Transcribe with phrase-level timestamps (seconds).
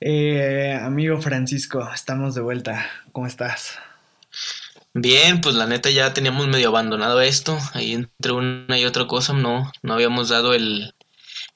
[0.00, 2.86] Eh, amigo Francisco, estamos de vuelta.
[3.12, 3.78] ¿Cómo estás?
[4.92, 7.58] Bien, pues la neta ya teníamos medio abandonado esto.
[7.74, 10.94] Ahí entre una y otra cosa no, no habíamos dado el,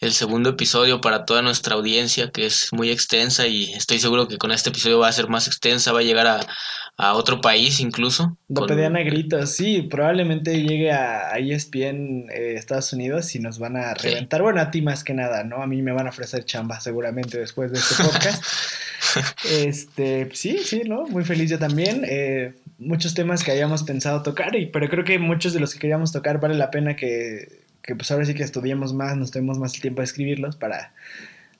[0.01, 4.39] el segundo episodio para toda nuestra audiencia, que es muy extensa y estoy seguro que
[4.39, 6.41] con este episodio va a ser más extensa, va a llegar a,
[6.97, 8.37] a otro país incluso.
[8.49, 13.77] Lo pedían a gritos, sí, probablemente llegue a, ESPN eh, Estados Unidos y nos van
[13.77, 14.41] a reventar.
[14.41, 15.63] Bueno, a ti más que nada, ¿no?
[15.63, 18.45] A mí me van a ofrecer chamba seguramente después de este podcast.
[19.51, 21.07] este, sí, sí, ¿no?
[21.07, 22.07] Muy feliz yo también.
[22.09, 25.81] Eh, muchos temas que habíamos pensado tocar, y, pero creo que muchos de los que
[25.81, 29.59] queríamos tocar vale la pena que, que pues ahora sí que estudiemos más, nos tenemos
[29.59, 30.93] más tiempo de escribirlos para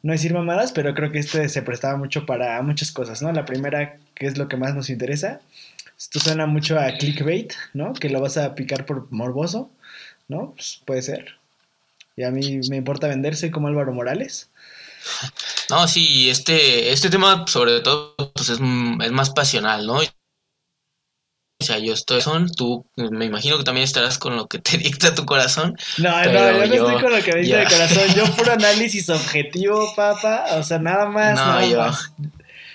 [0.03, 3.33] no decir mamadas, pero creo que este se prestaba mucho para muchas cosas, ¿no?
[3.33, 5.41] La primera, que es lo que más nos interesa,
[5.99, 7.93] esto suena mucho a clickbait, ¿no?
[7.93, 9.71] Que lo vas a picar por morboso,
[10.29, 10.53] ¿no?
[10.55, 11.37] Pues puede ser.
[12.17, 14.49] Y a mí me importa venderse como Álvaro Morales.
[15.69, 20.01] No, sí, este, este tema sobre todo pues es, es más pasional, ¿no?
[21.61, 24.79] O sea, yo estoy son, tú me imagino que también estarás con lo que te
[24.79, 25.77] dicta tu corazón.
[25.99, 28.15] No, no, yo no estoy con lo que me dicta el corazón.
[28.17, 30.47] Yo puro análisis objetivo, papá.
[30.53, 31.37] O sea, nada más.
[31.39, 32.13] No, yo, más.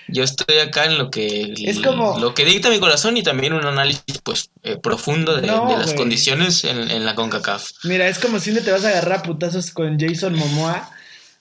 [0.06, 3.54] yo estoy acá en lo que es como, lo que dicta mi corazón y también
[3.54, 7.72] un análisis pues eh, profundo de, las condiciones en, en, la CONCACAF.
[7.82, 10.90] Mira, es como si te vas a agarrar a putazos con Jason Momoa.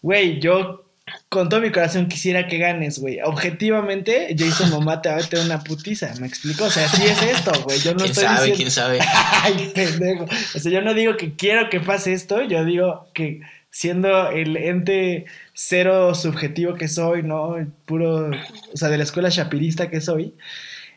[0.02, 0.85] Güey, yo
[1.30, 3.20] con todo mi corazón quisiera que ganes, güey.
[3.22, 6.66] Objetivamente, Jason Momoa te va a meter una putiza, ¿me explico?
[6.66, 7.80] O sea, así es esto, güey.
[7.80, 9.00] Yo no ¿Quién estoy sabe, quién sabe?
[9.44, 10.26] Ay, pendejo.
[10.26, 14.56] O sea, yo no digo que quiero que pase esto, yo digo que siendo el
[14.56, 17.56] ente cero subjetivo que soy, ¿no?
[17.86, 18.30] Puro,
[18.74, 20.34] o sea, de la escuela chapirista que soy,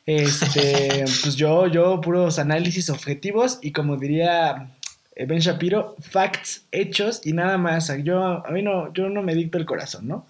[0.07, 4.71] este, pues yo, yo, puros análisis objetivos y como diría
[5.27, 7.93] Ben Shapiro, facts, hechos y nada más.
[8.05, 10.27] Yo, a mí no, yo no me dicto el corazón, ¿no?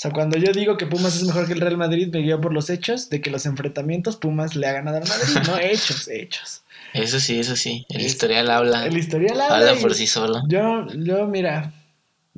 [0.00, 2.40] O sea, cuando yo digo que Pumas es mejor que el Real Madrid, me guío
[2.40, 6.08] por los hechos de que los enfrentamientos Pumas le ha ganado al Madrid, no hechos,
[6.08, 6.62] hechos.
[6.94, 7.84] Eso sí, eso sí.
[7.90, 8.86] El historial habla.
[8.86, 9.56] El historial habla.
[9.56, 10.42] Habla por sí solo.
[10.48, 11.72] Yo, yo, mira,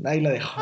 [0.04, 0.60] ahí lo dejo.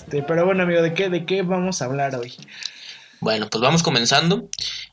[0.00, 2.32] Este, pero bueno, amigo, ¿de qué, ¿de qué vamos a hablar hoy?
[3.20, 4.48] Bueno, pues vamos comenzando.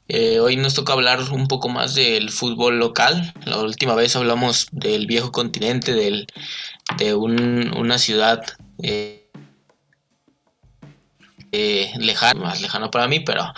[0.09, 3.33] Eh, hoy nos toca hablar un poco más del fútbol local.
[3.45, 6.27] La última vez hablamos del viejo continente, del,
[6.97, 8.43] de una ciudad
[8.83, 9.29] eh,
[11.53, 13.53] eh, lejano, más lejano para mí, pero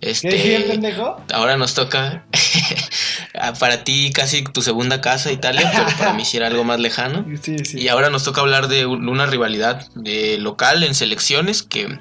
[0.00, 1.22] este, ¿Qué pendejo?
[1.32, 2.26] Ahora nos toca
[3.58, 7.24] para ti casi tu segunda casa Italia, pero para mí sí era algo más lejano.
[7.74, 11.98] Y ahora nos toca hablar de una rivalidad de local en selecciones que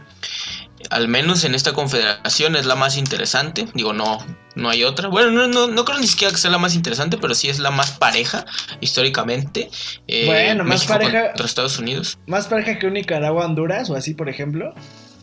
[0.89, 3.67] al menos en esta confederación es la más interesante.
[3.73, 4.19] Digo, no,
[4.55, 5.07] no hay otra.
[5.09, 7.59] Bueno, no, no, no creo ni siquiera que sea la más interesante, pero sí es
[7.59, 8.45] la más pareja
[8.79, 9.69] históricamente.
[10.07, 11.27] Eh, bueno, más pareja.
[11.27, 12.19] Contra Estados Unidos.
[12.27, 14.73] Más pareja que un Nicaragua-Honduras o así, por ejemplo.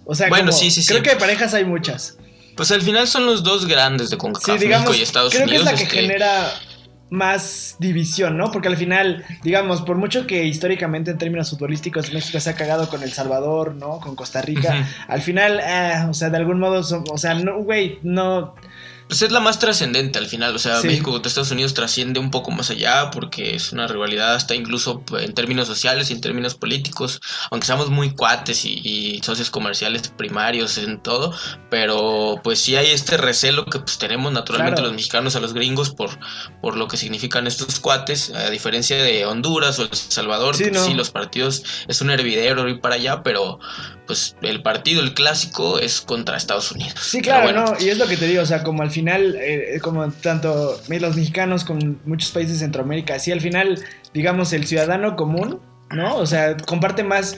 [0.05, 2.19] O sea, bueno, sí, sí, creo que parejas hay muchas.
[2.57, 5.51] Pues al final son los dos grandes de CONCACAF, México y Estados Unidos.
[5.51, 6.53] Creo que es la que este, genera
[7.11, 8.51] más división, ¿no?
[8.51, 12.89] Porque al final, digamos, por mucho que históricamente en términos futbolísticos México se ha cagado
[12.89, 14.01] con El Salvador, ¿no?
[14.01, 17.99] Con Costa Rica, al final, ah, o sea, de algún modo, o sea, no, güey,
[18.03, 18.55] no
[19.09, 22.31] pues es la más trascendente al final, o sea, México contra Estados Unidos trasciende un
[22.31, 26.55] poco más allá porque es una rivalidad hasta incluso en términos sociales y en términos
[26.55, 27.21] políticos,
[27.51, 31.35] aunque seamos muy cuates y, socios comerciales primarios en todo,
[31.71, 35.91] pero pues sí hay este recelo que pues tenemos naturalmente los mexicanos a los gringos
[35.91, 36.11] por,
[36.61, 40.95] por lo que significan estos cuates, a diferencia de Honduras o El Salvador, sí, sí
[40.95, 43.59] los partidos es un hervidero ir para allá, pero
[44.07, 46.95] pues el partido, el clásico es contra Estados Unidos.
[47.01, 49.79] Sí, claro, no, y es lo que te digo, o sea, como al final, eh,
[49.83, 53.83] como tanto los mexicanos con muchos países de Centroamérica, sí, al final,
[54.13, 56.17] digamos, el ciudadano común, ¿no?
[56.17, 57.37] O sea, comparte más,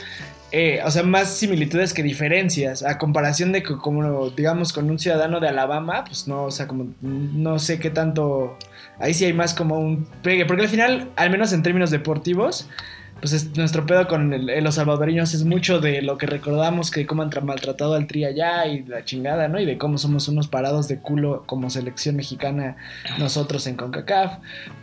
[0.52, 4.98] eh, o sea, más similitudes que diferencias, a comparación de que, como, digamos, con un
[4.98, 8.58] ciudadano de Alabama, pues no, o sea, como, no sé qué tanto,
[8.98, 12.68] ahí sí hay más como un pegue, porque al final, al menos en términos deportivos,
[13.20, 17.30] pues nuestro pedo con los salvadoreños es mucho de lo que recordamos que cómo han
[17.42, 19.58] maltratado al tri allá y la chingada, ¿no?
[19.58, 22.76] Y de cómo somos unos parados de culo como selección mexicana
[23.18, 24.38] nosotros en CONCACAF.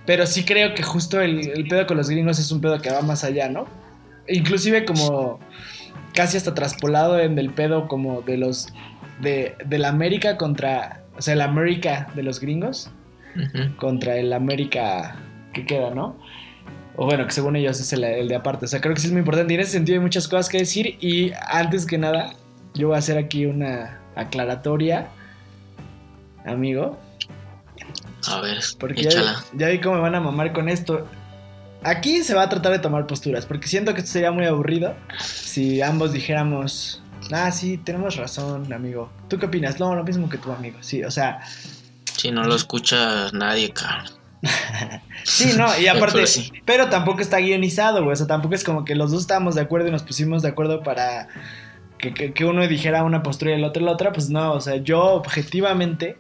[0.06, 3.02] Pero sí creo que justo el, pedo con los gringos es un pedo que va
[3.02, 3.68] más allá, ¿no?
[4.28, 5.40] Inclusive como
[6.14, 8.68] casi hasta traspolado en el pedo como de los
[9.22, 12.90] de, de la América contra, o sea, la América de los gringos
[13.78, 15.18] contra el América
[15.54, 16.18] que queda, ¿no?
[16.96, 18.66] O bueno, que según ellos es el, el, de aparte.
[18.66, 19.54] O sea, creo que sí es muy importante.
[19.54, 20.98] Y en ese sentido hay muchas cosas que decir.
[21.00, 22.34] Y antes que nada,
[22.74, 25.10] yo voy a hacer aquí una aclaratoria,
[26.46, 27.00] amigo.
[28.28, 31.08] A ver, porque ya, ya, vi cómo me van a mamar con esto.
[31.84, 34.96] Aquí se va a tratar de tomar posturas, porque siento que esto sería muy aburrido
[35.20, 39.12] si ambos dijéramos, ah, sí, tenemos razón, amigo.
[39.28, 39.80] ¿Tú qué opinas?
[39.80, 41.42] No, lo mismo que tu amigo, sí, o sea...
[42.16, 44.23] Si no lo escucha nadie, cabrón.
[45.24, 46.24] sí, no, y aparte,
[46.66, 49.62] pero, tampoco está guionizado, güey, o sea, tampoco es como que los dos estábamos de
[49.62, 51.30] acuerdo y nos pusimos de acuerdo para
[51.98, 54.76] que, que uno dijera una postura y el otro la otra, pues no, o sea,
[54.78, 56.18] yo objetivamente,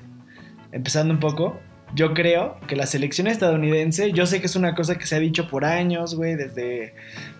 [0.71, 1.59] empezando un poco,
[1.93, 5.19] yo creo que la selección estadounidense, yo sé que es una cosa que se ha
[5.19, 6.95] dicho por años, güey, desde...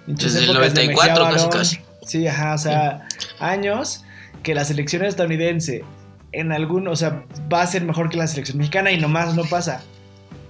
[0.06, 1.80] Desde el 94 casi, casi.
[2.06, 3.08] Sí, ajá, o sea,
[3.40, 4.04] años
[4.44, 5.84] que la selección estadounidense
[6.34, 9.44] en algún, o sea, va a ser mejor que la selección mexicana y nomás no
[9.46, 9.84] pasa.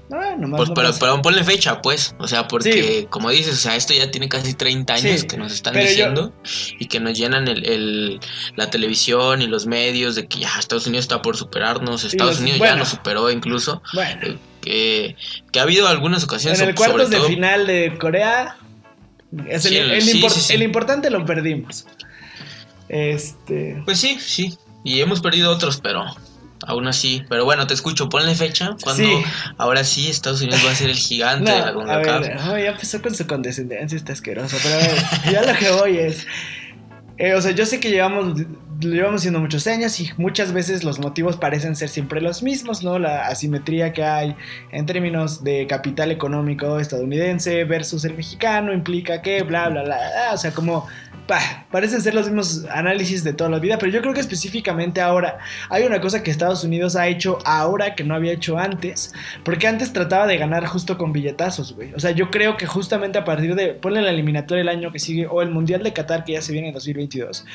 [0.09, 0.69] Pues,
[1.00, 2.15] pero, ponle fecha, pues.
[2.19, 5.53] O sea, porque, como dices, o sea, esto ya tiene casi 30 años que nos
[5.53, 6.33] están diciendo
[6.79, 8.19] y que nos llenan el,
[8.55, 12.59] la televisión y los medios de que ya Estados Unidos está por superarnos, Estados Unidos
[12.59, 13.81] ya nos superó incluso.
[13.94, 14.38] Bueno.
[14.65, 15.15] Eh,
[15.51, 16.59] que, ha habido algunas ocasiones.
[16.59, 18.57] En el cuartos de final de Corea,
[19.47, 21.85] el, importante lo perdimos.
[22.89, 23.81] Este.
[23.85, 24.57] Pues sí, sí.
[24.83, 26.05] Y hemos perdido otros, pero
[26.68, 27.24] aún así.
[27.30, 28.75] Pero bueno, te escucho, ponle fecha.
[28.83, 29.24] Cuando
[29.57, 32.25] ahora sí Estados Unidos va a ser el gigante de la CONCACAF.
[32.25, 34.57] ya empezó con su condescendencia, está asqueroso.
[34.62, 36.25] Pero ya lo que voy es.
[37.18, 38.42] Eh, o sea, yo sé que llevamos,
[38.80, 42.98] llevamos siendo muchos años y muchas veces los motivos parecen ser siempre los mismos, ¿no?
[42.98, 44.36] La asimetría que hay
[44.71, 50.00] en términos de capital económico estadounidense versus el mexicano implica que, bla, bla, bla.
[50.33, 50.88] O sea, como
[51.25, 55.40] parecen ser los mismos análisis de toda la vida, pero yo creo que específicamente ahora
[55.70, 59.68] hay una cosa que Estados Unidos ha hecho ahora que no había hecho antes, porque
[59.68, 61.94] antes trataba de ganar justo con billetazos, güey.
[61.94, 65.00] O sea, yo creo que justamente a partir de, ponle la eliminatoria el año que
[65.00, 67.46] sigue, o el Mundial de Qatar que ya se viene en 2022,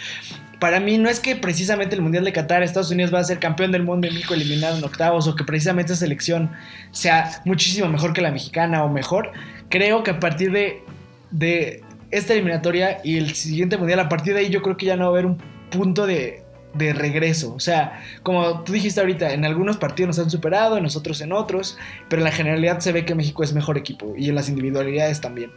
[0.59, 3.39] para mí no es que precisamente el Mundial de Qatar Estados Unidos va a ser
[3.39, 6.51] campeón del mundo y México eliminado en octavos, o que precisamente esa selección
[6.91, 9.33] sea muchísimo mejor que la mexicana o mejor.
[9.69, 10.83] Creo que a partir de,
[11.31, 14.97] de esta eliminatoria y el siguiente mundial, a partir de ahí yo creo que ya
[14.97, 15.39] no va a haber un
[15.71, 16.45] punto de,
[16.75, 17.55] de regreso.
[17.55, 21.33] O sea, como tú dijiste ahorita, en algunos partidos nos han superado, en nosotros en
[21.33, 21.77] otros,
[22.09, 25.21] pero en la generalidad se ve que México es mejor equipo y en las individualidades
[25.21, 25.53] también.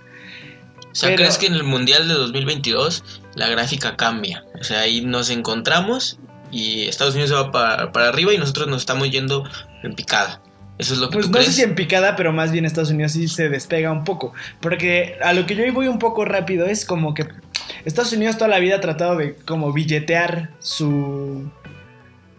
[0.91, 4.43] O sea, ¿crees que en el Mundial de 2022 la gráfica cambia?
[4.59, 6.19] O sea, ahí nos encontramos
[6.51, 9.47] y Estados Unidos va para, para arriba y nosotros nos estamos yendo
[9.83, 10.41] en picada.
[10.81, 13.11] Eso es lo que Pues no sé si en picada, pero más bien Estados Unidos
[13.11, 14.33] sí se despega un poco.
[14.59, 17.27] Porque a lo que yo voy un poco rápido es como que
[17.85, 21.51] Estados Unidos toda la vida ha tratado de como billetear su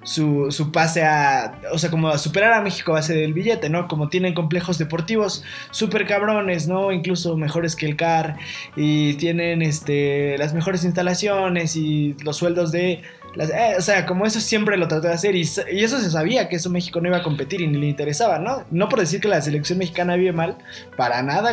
[0.05, 3.71] su, su, pase a, o sea, como a superar a México a base del billete,
[3.71, 3.87] ¿no?
[3.87, 6.91] Como tienen complejos deportivos súper cabrones, ¿no?
[6.91, 8.37] Incluso mejores que el CAR
[8.75, 13.03] y tienen este, las mejores instalaciones y los sueldos de
[13.39, 16.57] eh, o sea, como eso siempre lo trató de hacer y, eso se sabía que
[16.57, 18.65] eso México no iba a competir y ni le interesaba, ¿no?
[18.71, 20.57] No por decir que la selección mexicana vive mal,
[20.97, 21.51] para nada,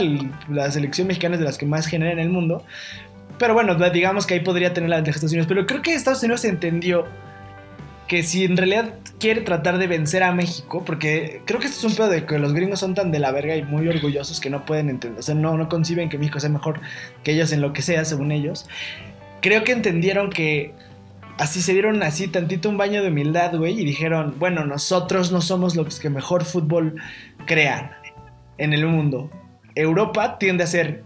[0.50, 2.64] la selección mexicana es de las que más genera en el mundo,
[3.38, 6.22] pero bueno, digamos que ahí podría tener la ventaja Estados Unidos, pero creo que Estados
[6.22, 7.06] Unidos entendió
[8.10, 11.94] que si en realidad quiere tratar de vencer a México, porque creo que esto es
[11.94, 14.50] un pedo de que los gringos son tan de la verga y muy orgullosos que
[14.50, 16.82] no pueden entender, o sea, no, no conciben que México sea mejor
[17.24, 18.68] que ellos en lo que sea, según ellos.
[19.42, 20.74] Creo que entendieron que
[21.40, 25.42] así se dieron así tantito un baño de humildad, güey, y dijeron, bueno, nosotros no
[25.42, 26.96] somos los que mejor fútbol
[27.46, 27.92] crean
[28.58, 29.32] en el mundo.
[29.74, 31.04] Europa tiende a ser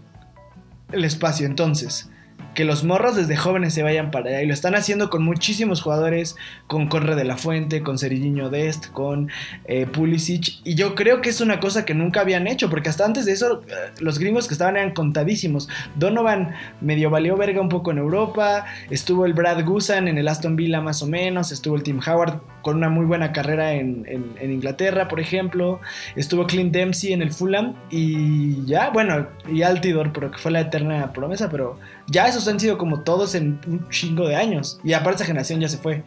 [0.90, 2.10] el espacio, entonces
[2.54, 4.42] que los morros desde jóvenes se vayan para allá.
[4.42, 8.90] Y lo están haciendo con muchísimos jugadores, con Corre de la Fuente, con Cerilliño Dest,
[8.92, 9.30] con
[9.66, 10.60] eh, Pulisic.
[10.64, 13.32] Y yo creo que es una cosa que nunca habían hecho, porque hasta antes de
[13.32, 15.68] eso eh, los gringos que estaban eran contadísimos.
[15.96, 20.56] Donovan medio valió verga un poco en Europa, estuvo el Brad Gusan en el Aston
[20.56, 24.50] Villa más o menos, estuvo el Tim Howard con una muy buena carrera en, en
[24.50, 25.80] Inglaterra, por ejemplo,
[26.16, 30.60] estuvo Clint Dempsey en el Fulham y ya, bueno, y Altidor, pero que fue la
[30.60, 34.80] eterna promesa, pero ya esos han sido como todos en un chingo de años.
[34.82, 36.02] Y aparte esa generación ya se fue.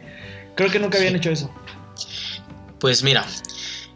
[0.54, 1.50] Creo que nunca habían hecho eso.
[2.80, 3.24] Pues mira,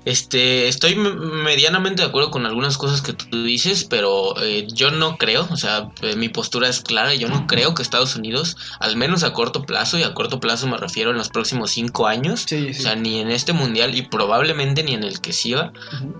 [0.05, 5.17] este, estoy medianamente de acuerdo con algunas cosas que tú dices, pero eh, yo no
[5.17, 8.97] creo, o sea, eh, mi postura es clara, yo no creo que Estados Unidos, al
[8.97, 12.47] menos a corto plazo, y a corto plazo me refiero en los próximos cinco años,
[12.51, 15.73] o sea, ni en este mundial y probablemente ni en el que siga,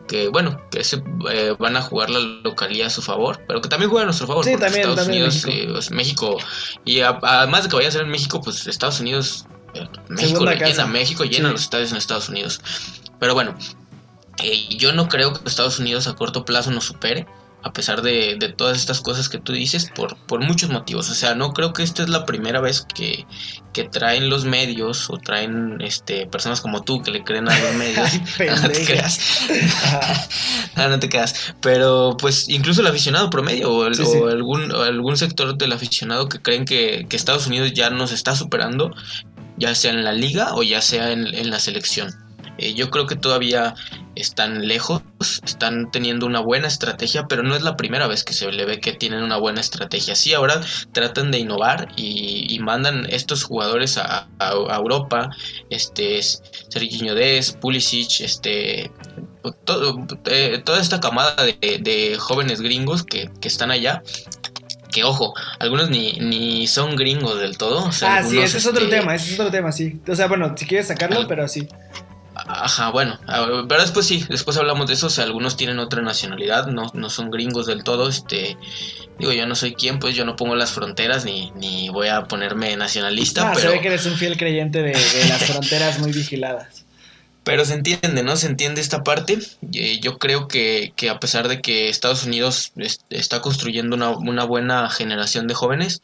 [0.07, 3.69] que bueno, que se, eh, van a jugar la localidad a su favor, pero que
[3.69, 5.73] también juega a nuestro favor, sí, también, Estados Unidos, México.
[5.73, 6.39] Pues, México,
[6.85, 9.47] y además de que vaya a ser en México, pues Estados Unidos
[10.09, 12.61] México llena, México llena los estadios en Estados Unidos.
[13.23, 13.55] Pero bueno,
[14.43, 17.27] Eh, yo no creo que Estados Unidos a corto plazo nos supere
[17.63, 21.09] a pesar de, todas estas cosas que tú dices, por, por muchos motivos.
[21.11, 23.25] O sea, no creo que esta es la primera vez que,
[23.93, 28.11] traen los medios o traen este personas como tú que le creen a los medios.
[28.63, 29.21] no te creas.
[30.75, 31.55] no, te creas.
[31.61, 37.07] Pero pues incluso el aficionado promedio o, algún, algún sector del aficionado que creen que,
[37.11, 38.91] Estados Unidos ya nos está superando,
[39.57, 42.22] ya sea en la liga o ya sea en la selección.
[42.59, 43.75] Eh, yo creo que todavía
[44.15, 45.03] están lejos,
[45.45, 48.81] están teniendo una buena estrategia, pero no es la primera vez que se le ve
[48.81, 50.15] que tienen una buena estrategia.
[50.15, 50.61] Sí, ahora
[50.93, 54.29] tratan de innovar y, mandan estos jugadores a,
[54.77, 55.31] Europa,
[55.69, 58.93] este, Serginho Dez, Pulisic, este,
[60.27, 64.03] eh, toda esta camada de, jóvenes gringos que, están allá
[64.93, 67.91] que ojo, algunos ni, ni son gringos del todo.
[68.03, 69.99] ah, sí, ese es otro este, tema, ese es otro tema, sí.
[70.07, 71.67] O sea, bueno, si quieres sacarlo, pero sí.
[72.35, 73.19] Ajá, bueno,
[73.69, 77.11] pero después sí, después hablamos de eso, o sea, algunos tienen otra nacionalidad, no, no
[77.11, 78.57] son gringos del todo, este,
[79.19, 82.25] digo, yo no soy quien, pues yo no pongo las fronteras ni, ni voy a
[82.25, 83.71] ponerme nacionalista, ah, pero...
[83.71, 84.93] Se ve que eres un fiel creyente de,
[85.29, 86.85] las fronteras muy vigiladas.
[87.45, 88.37] Pero se entiende, ¿no?
[88.37, 89.37] Se entiende esta parte.
[89.63, 92.73] Yo creo que, que a pesar de que Estados Unidos
[93.11, 96.03] está construyendo una, una buena generación de jóvenes,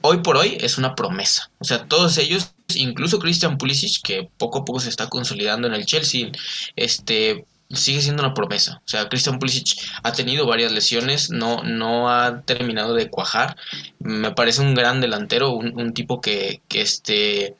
[0.00, 1.50] hoy por hoy es una promesa.
[1.58, 5.74] O sea, todos ellos incluso Christian Pulisic, que poco a poco se está consolidando en
[5.74, 6.30] el Chelsea,
[6.76, 8.80] este sigue siendo una promesa.
[8.84, 13.56] O sea, Christian Pulisic ha tenido varias lesiones, no, no ha terminado de cuajar.
[13.98, 17.56] Me parece un gran delantero, un, tipo que, que, este,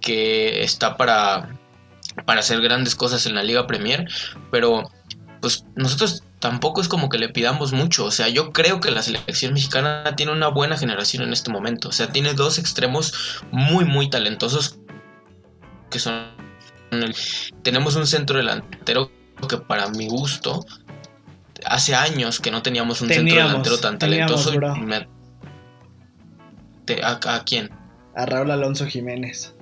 [0.00, 1.56] que está para,
[2.24, 4.08] para hacer grandes cosas en la Liga Premier,
[4.50, 4.90] pero
[5.40, 8.04] pues nosotros tampoco es como que le pidamos mucho.
[8.04, 11.88] O sea, yo creo que la selección mexicana tiene una buena generación en este momento.
[11.88, 14.78] O sea, tiene dos extremos muy, muy talentosos
[15.90, 16.36] que son...
[17.62, 19.10] Tenemos un centro delantero
[19.48, 20.64] que para mi gusto,
[21.64, 24.52] hace años que no teníamos un centro delantero tan talentoso.
[27.04, 27.70] ¿A quién?
[28.16, 29.54] A Raúl Alonso Jiménez.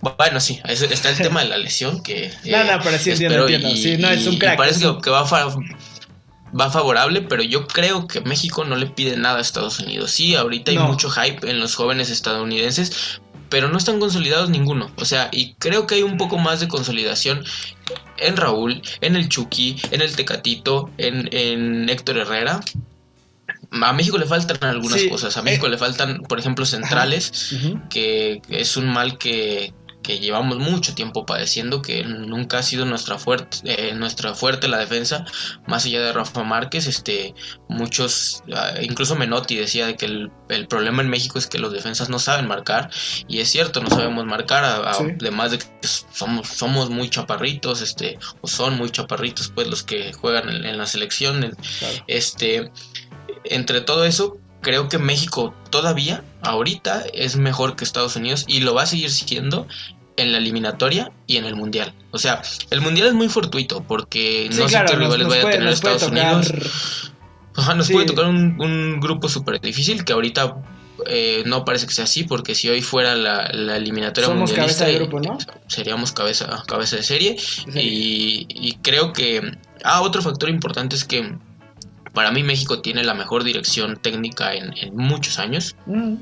[0.00, 2.30] Bueno, sí, está el tema de la lesión que...
[2.44, 4.56] no, no, pero sí entiendo, sí, no, es un crack.
[4.56, 5.26] parece que, va,
[6.58, 10.10] va favorable, pero yo creo que México no le pide nada a Estados Unidos.
[10.10, 14.90] Sí, ahorita hay mucho hype en los jóvenes estadounidenses, pero no están consolidados ninguno.
[14.96, 17.44] O sea, y creo que hay un poco más de consolidación
[18.18, 22.60] en Raúl, en el Chucky, en el Tecatito, en, en Héctor Herrera
[23.80, 25.36] a México le faltan algunas cosas.
[25.36, 27.56] A México eh, le faltan, por ejemplo, centrales,
[27.88, 33.58] que es un mal que, llevamos mucho tiempo padeciendo, que nunca ha sido nuestra fuerte,
[33.64, 35.24] eh, nuestra fuerte la defensa,
[35.66, 37.34] más allá de Rafa Márquez, este,
[37.68, 40.30] muchos, ah, incluso Menotti decía de que el,
[40.68, 42.90] problema en México es que los defensas no saben marcar,
[43.26, 45.66] y es cierto, no sabemos marcar, además de que
[46.12, 50.86] somos, somos muy chaparritos, este, o son muy chaparritos, pues los que juegan en, la
[50.86, 51.56] selección,
[52.06, 52.70] este
[53.44, 58.74] entre todo eso, creo que México todavía, ahorita, es mejor que Estados Unidos y lo
[58.74, 59.66] va a seguir siendo
[60.16, 61.94] en la eliminatoria y en el mundial.
[62.10, 65.68] O sea, el mundial es muy fortuito porque no sé qué rivales vaya a tener
[65.68, 66.52] Estados Unidos.
[67.54, 70.56] Ajá, nos puede tocar un, grupo súper difícil que ahorita
[71.06, 74.94] eh, no parece que sea así porque si hoy fuera la, eliminatoria Somos cabeza de
[74.94, 75.36] grupo, ¿no?
[75.66, 77.36] Seríamos cabeza, cabeza de serie.
[77.74, 79.58] Y, y creo que...
[79.84, 81.36] Ah, otro factor importante es que
[82.12, 85.76] para mí México tiene la mejor dirección técnica en, muchos años.
[85.86, 86.14] Mm,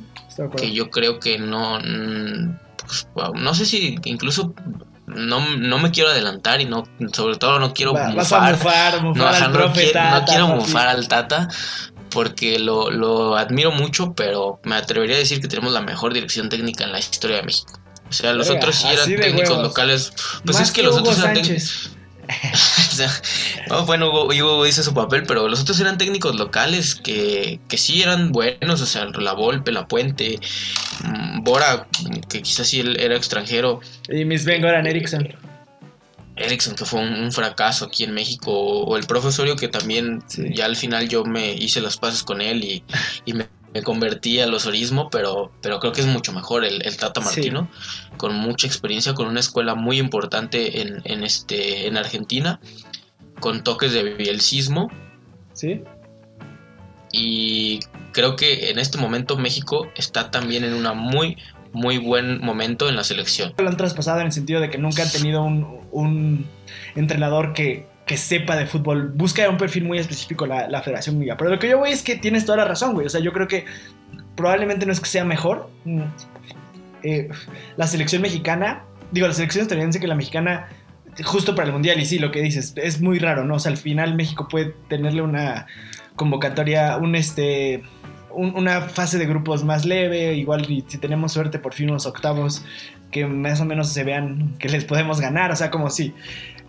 [0.57, 1.79] que yo creo que no...
[1.81, 4.55] Mm, pues, no sé si incluso
[5.07, 8.59] no, me quiero adelantar y no sobre todo no quiero mufar,
[9.03, 11.49] no, quiero mufar al Tata
[12.11, 16.85] porque lo, admiro mucho, pero me atrevería a decir que tenemos la mejor dirección técnica
[16.85, 17.81] en la historia de México.
[18.09, 20.13] O sea, los otros sí eran técnicos locales.
[20.45, 21.37] Pues es que, los otros eran
[23.87, 28.33] bueno, Hugo, dice su papel, pero los otros eran técnicos locales que, que sí eran
[28.33, 30.39] buenos, o sea, La Volpe, La Puente,
[31.05, 31.87] mm, Bora,
[32.29, 33.81] que quizás sí era extranjero.
[34.09, 35.29] Y Miss Vengo eran Erickson.
[36.37, 40.23] Erickson, que fue un, fracaso aquí en México, o el profesorio que también
[40.55, 42.83] ya al final yo me hice los pasos con él y,
[43.27, 47.21] y me me convertí al osorismo, pero, pero creo que es mucho mejor el, Tata
[47.21, 47.69] Martino,
[48.17, 52.61] con mucha experiencia, con una escuela muy importante en, en, este, en Argentina,
[53.39, 54.91] con toques de bielcismo.
[55.53, 55.83] Sí.
[57.13, 57.81] Y
[58.13, 61.37] creo que en este momento México está también en una muy,
[61.73, 63.55] muy buen momento en la selección.
[63.59, 66.47] Lo han traspasado en el sentido de que nunca han tenido un, un
[66.95, 69.13] entrenador que que sepa de fútbol.
[69.15, 71.37] Busca un perfil muy específico la, la Federación Mundial.
[71.39, 73.07] Pero lo que yo voy es que tienes toda la razón, güey.
[73.07, 73.67] O sea, yo creo que
[74.35, 75.71] probablemente no es que sea mejor.
[77.05, 77.29] Eh,
[77.77, 80.67] la selección mexicana, digo, la selección estadounidense que la mexicana
[81.23, 83.55] justo para el Mundial, y sí, lo que dices, es muy raro, ¿no?
[83.55, 85.69] O sea, al final México puede tenerle una
[86.17, 87.85] convocatoria, un este
[88.33, 92.65] una fase de grupos más leve, igual si tenemos suerte por fin unos octavos
[93.11, 96.15] que más o menos se vean que les podemos ganar, o sea, como sí.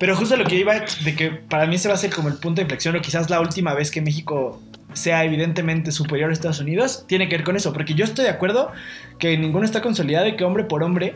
[0.01, 2.33] Pero justo lo que iba de que para mí se va a ser como el
[2.33, 4.59] punto de inflexión o quizás la última vez que México
[4.93, 8.31] sea evidentemente superior a Estados Unidos, tiene que ver con eso, porque yo estoy de
[8.31, 8.71] acuerdo
[9.19, 11.13] que ninguno está consolidado y que hombre por hombre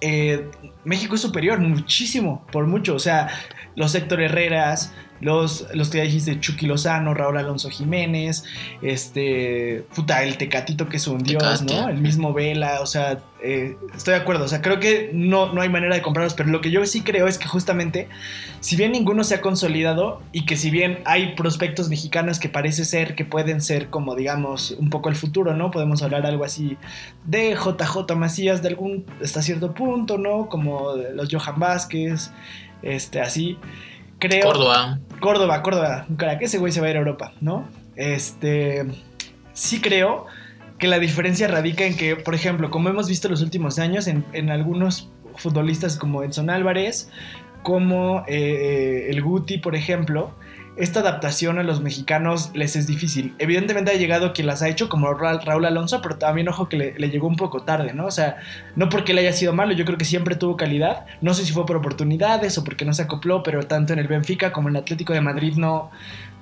[0.00, 0.48] eh,
[0.84, 3.28] México es superior muchísimo, por mucho, o sea,
[3.74, 8.44] los Héctor Herreras, los, los que ya dijiste, Chucky Lozano, Raúl Alonso Jiménez,
[8.82, 11.88] este, puta, el Tecatito que es un dios, ¿no?
[11.88, 15.60] El mismo Vela, o sea, eh, estoy de acuerdo, o sea, creo que no, no
[15.60, 18.08] hay manera de comprarlos, pero lo que yo sí creo es que justamente,
[18.60, 22.84] si bien ninguno se ha consolidado y que si bien hay prospectos mexicanos que parece
[22.84, 25.70] ser que pueden ser como, digamos, un poco el futuro, ¿no?
[25.70, 26.76] Podemos hablar algo así
[27.24, 30.48] de JJ Macías de algún, hasta cierto punto, ¿no?
[30.48, 32.30] Como los Johan Vázquez,
[32.82, 33.58] este, así.
[34.18, 34.98] Creo, Córdoba.
[35.20, 36.06] Córdoba, Córdoba.
[36.38, 37.68] que ese güey se va a ir a Europa, ¿no?
[37.96, 38.86] Este.
[39.52, 40.26] Sí creo
[40.78, 44.06] que la diferencia radica en que, por ejemplo, como hemos visto en los últimos años,
[44.06, 47.10] en, algunos futbolistas como Edson Álvarez,
[47.62, 50.34] como eh, el Guti, por ejemplo,
[50.76, 53.34] esta adaptación a los mexicanos les es difícil.
[53.38, 57.10] Evidentemente ha llegado quien las ha hecho, como Raúl Alonso, pero también ojo que le,
[57.10, 58.06] llegó un poco tarde, ¿no?
[58.06, 58.36] O sea,
[58.74, 61.06] no porque le haya sido malo, yo creo que siempre tuvo calidad.
[61.20, 64.08] No sé si fue por oportunidades o porque no se acopló, pero tanto en el
[64.08, 65.90] Benfica como en el Atlético de Madrid no,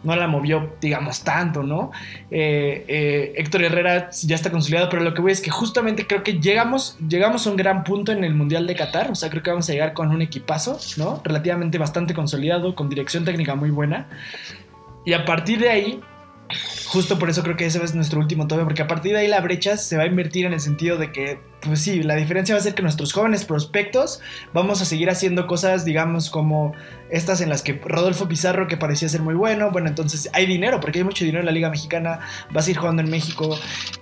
[0.04, 1.90] no la movió, digamos, tanto, ¿no?
[2.30, 6.22] Eh, eh, Héctor Herrera ya está consolidado, pero lo que voy es que justamente creo
[6.22, 9.42] que llegamos, llegamos a un gran punto en el Mundial de Qatar, o sea, creo
[9.42, 11.20] que vamos a llegar con un equipazo, ¿no?
[11.24, 14.06] Relativamente bastante consolidado, con dirección técnica muy buena.
[15.04, 16.00] Y a partir de ahí,
[16.86, 19.28] justo por eso creo que ese es nuestro último tope, porque a partir de ahí
[19.28, 22.54] la brecha se va a invertir en el sentido de que, pues sí, la diferencia
[22.54, 24.20] va a ser que nuestros jóvenes prospectos
[24.52, 26.72] vamos a seguir haciendo cosas, digamos, como
[27.10, 30.80] estas en las que Rodolfo Pizarro, que parecía ser muy bueno, bueno, entonces hay dinero,
[30.80, 33.58] porque hay mucho dinero en la Liga Mexicana, vas a ir jugando en México,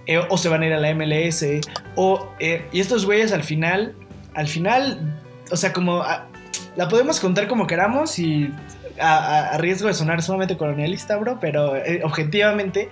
[0.07, 1.45] eh, o se van a ir a la MLS,
[1.97, 3.95] o, eh, y estos güeyes al final,
[4.35, 5.19] al final,
[5.51, 6.03] o sea, como...
[6.03, 6.29] Ah,
[6.77, 8.51] la podemos contar como queramos y
[9.01, 12.89] a, riesgo de sonar sumamente colonialista, bro, pero eh, objetivamente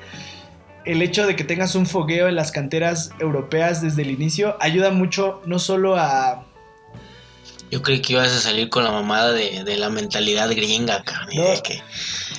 [0.84, 4.90] el hecho de que tengas un fogueo en las canteras europeas desde el inicio ayuda
[4.90, 6.46] mucho no solo a...
[7.70, 11.36] Yo creí que ibas a salir con la mamada de, la mentalidad gringa, cabrón.
[11.36, 11.80] No, que...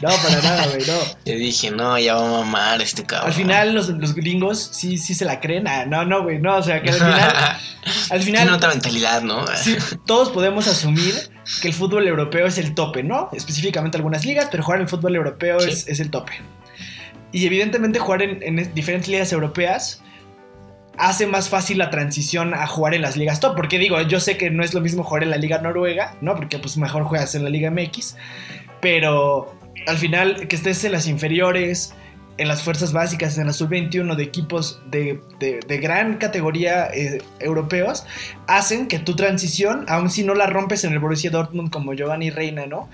[0.02, 1.00] no, para nada, güey, no.
[1.26, 3.30] Yo dije, no, ya va a mamar este cabrón.
[3.30, 5.70] Al final los, los gringos sí, sí se la creen.
[5.70, 7.36] Ah, no, no, güey, no, o sea, que al final...
[8.10, 8.42] al final...
[8.42, 9.46] Tiene otra mentalidad, ¿no?
[9.56, 11.16] sí, todos podemos asumir
[11.60, 13.30] que el fútbol europeo es el tope, ¿no?
[13.34, 16.34] Específicamente algunas ligas, pero jugar en el fútbol europeo es, el tope.
[17.32, 20.04] Y evidentemente jugar en, diferentes ligas europeas
[20.98, 23.56] hace más fácil la transición a jugar en las ligas top.
[23.56, 26.36] Porque digo, yo sé que no es lo mismo jugar en la liga noruega, ¿no?
[26.36, 28.16] Porque pues mejor juegas en la liga MX.
[28.82, 29.56] Pero
[29.88, 31.94] al final que estés en las inferiores,
[32.42, 35.22] en las fuerzas básicas, en la sub-21 de equipos de,
[35.80, 38.04] gran categoría eh, europeos,
[38.48, 42.32] hacen que tu transición, aun si no la rompes en el Borussia Dortmund como Giovanni
[42.32, 42.90] Reina, ¿no?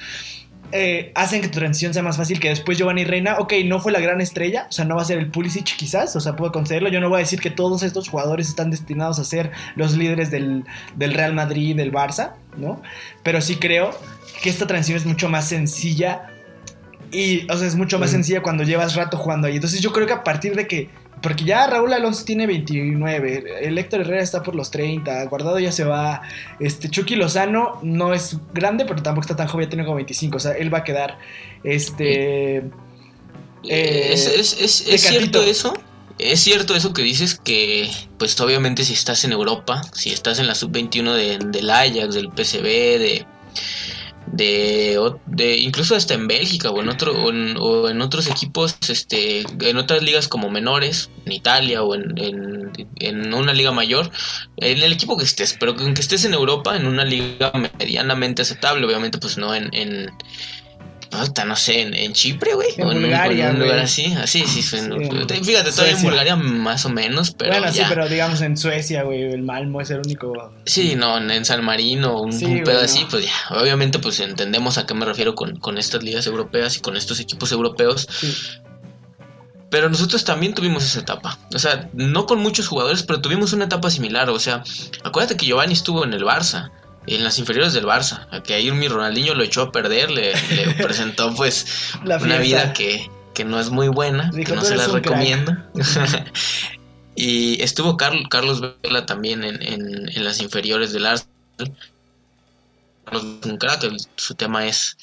[0.73, 3.93] Eh, hacen que tu transición sea más fácil que después Giovanni Reina, ok, no fue
[3.93, 6.51] la gran estrella, o sea, no va a ser el Pulisic quizás, o sea, puedo
[6.51, 9.95] concederlo, yo no voy a decir que todos estos jugadores están destinados a ser los
[9.95, 10.65] líderes del,
[10.97, 12.81] del Real Madrid, del Barça, ¿no?
[13.23, 13.97] Pero sí creo
[14.43, 16.33] que esta transición es mucho más sencilla
[17.11, 19.55] y, o sea, es mucho más sencilla cuando llevas rato jugando ahí.
[19.55, 20.89] Entonces yo creo que a partir de que...
[21.21, 25.71] Porque ya Raúl Alonso tiene 29, el Héctor Herrera está por los 30, Guardado ya
[25.71, 26.21] se va,
[26.59, 30.37] este Chucky Lozano no es grande, pero tampoco está tan joven, ya tiene como 25,
[30.37, 31.17] o sea, él va a quedar,
[31.63, 32.57] este...
[33.67, 35.73] Eh, ¿Es, cierto eso?
[36.19, 37.89] Es cierto eso que dices que,
[38.19, 42.29] pues obviamente si estás en Europa, si estás en la sub-21 de, del Ajax, del
[42.29, 43.25] PCB, de
[44.31, 49.77] de, de, incluso hasta en Bélgica o en otro o en, otros equipos este en
[49.77, 52.13] otras ligas como menores en Italia o en,
[52.99, 54.11] en, una liga mayor
[54.57, 58.85] en el equipo que estés pero que estés en Europa en una liga medianamente aceptable
[58.85, 60.11] obviamente pues no en
[61.45, 62.69] no sé, en, Chipre, güey.
[62.77, 63.49] En Bulgaria.
[63.49, 64.61] En un lugar así, así, sí.
[64.61, 67.51] fíjate, todavía en Bulgaria más o menos, pero.
[67.51, 70.53] Bueno, sí, pero digamos en Suecia, güey, el Malmo es el único.
[70.65, 73.57] Sí, no, en San Marino, un, pedo así, pues ya.
[73.57, 77.19] Obviamente, pues entendemos a qué me refiero con, con estas ligas europeas y con estos
[77.19, 78.07] equipos europeos.
[79.69, 81.37] Pero nosotros también tuvimos esa etapa.
[81.53, 84.29] O sea, no con muchos jugadores, pero tuvimos una etapa similar.
[84.29, 84.63] O sea,
[85.03, 86.71] acuérdate que Giovanni estuvo en el Barça
[87.07, 88.27] en las inferiores del Barça.
[88.31, 90.33] A que ahí mi Ronaldinho lo echó a perder, le,
[90.83, 91.65] presentó pues
[92.03, 93.09] una vida que,
[93.45, 95.55] no es muy buena, que no se la recomiendo.
[97.15, 101.31] y estuvo Carlos, Carlos Vela también en, las inferiores del Arsenal.
[103.05, 104.97] Carlos un crack, su tema es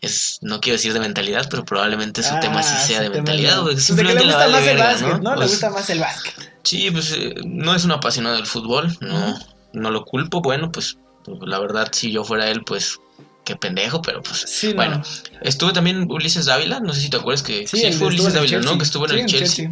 [0.00, 3.62] es, no quiero decir de mentalidad, pero probablemente su tema sí ah, sea de mentalidad.
[3.62, 5.30] Pues que le gusta más el básquet, ¿no?
[5.30, 6.52] le pues gusta más el básquet.
[6.62, 9.38] Sí, pues eh, no es un apasionado del fútbol, no,
[9.72, 10.40] no lo culpo.
[10.40, 10.98] Bueno, pues
[11.42, 13.00] la verdad, si yo fuera él, pues
[13.44, 15.02] qué pendejo, pero pues sí, bueno.
[15.42, 18.76] Estuvo también Ulises Dávila, no sé si te acuerdas que sí, fue Ulises Dávila, ¿no?
[18.78, 19.70] Que estuvo en el Chelsea.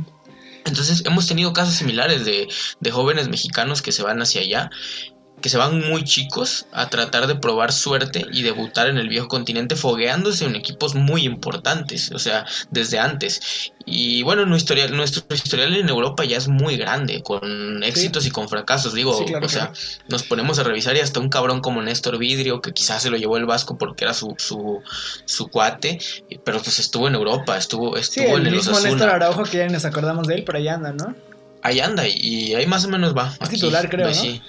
[0.65, 2.49] Entonces hemos tenido casos similares de,
[2.81, 4.71] de, jóvenes mexicanos que se van hacia allá
[5.47, 9.29] que se van muy chicos a tratar de probar suerte y debutar en el viejo
[9.29, 13.71] continente fogueándose en equipos muy importantes, o sea, desde antes.
[13.85, 18.33] Y bueno, nuestro historial, nuestro historial en Europa ya es muy grande, con éxitos y
[18.33, 19.73] con fracasos, digo, o sea,
[20.09, 23.17] nos ponemos a revisar y hasta un cabrón como Néstor Vidrio, que quizás se lo
[23.17, 24.83] llevó el Vasco porque era su, su,
[25.27, 26.01] su cuate,
[26.43, 29.85] pero pues estuvo en Europa, estuvo, estuvo en el mismo Néstor Araujo, que ya nos
[29.85, 31.15] acordamos de él, pero ahí anda, ¿no?
[31.63, 33.33] Ahí anda, y ahí más o menos va.
[33.41, 34.23] Es titular, creo, pues ¿no?
[34.25, 34.43] Sí,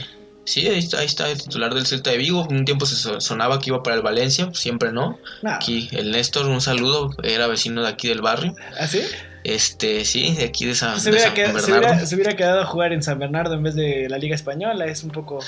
[0.55, 2.47] ahí está, ahí está el titular del Celta de Vigo.
[2.49, 5.19] Un tiempo se sonaba que iba para el Valencia, pues siempre no.
[5.43, 8.55] Aquí el Néstor, un saludo, era vecino de aquí del barrio.
[8.79, 9.01] ¿Ah, sí?
[9.43, 11.59] Este, sí, de aquí de San, se hubiera, quedado,
[12.05, 15.03] Se, hubiera, quedado a jugar en San Bernardo en vez de la Liga Española, es
[15.03, 15.39] un poco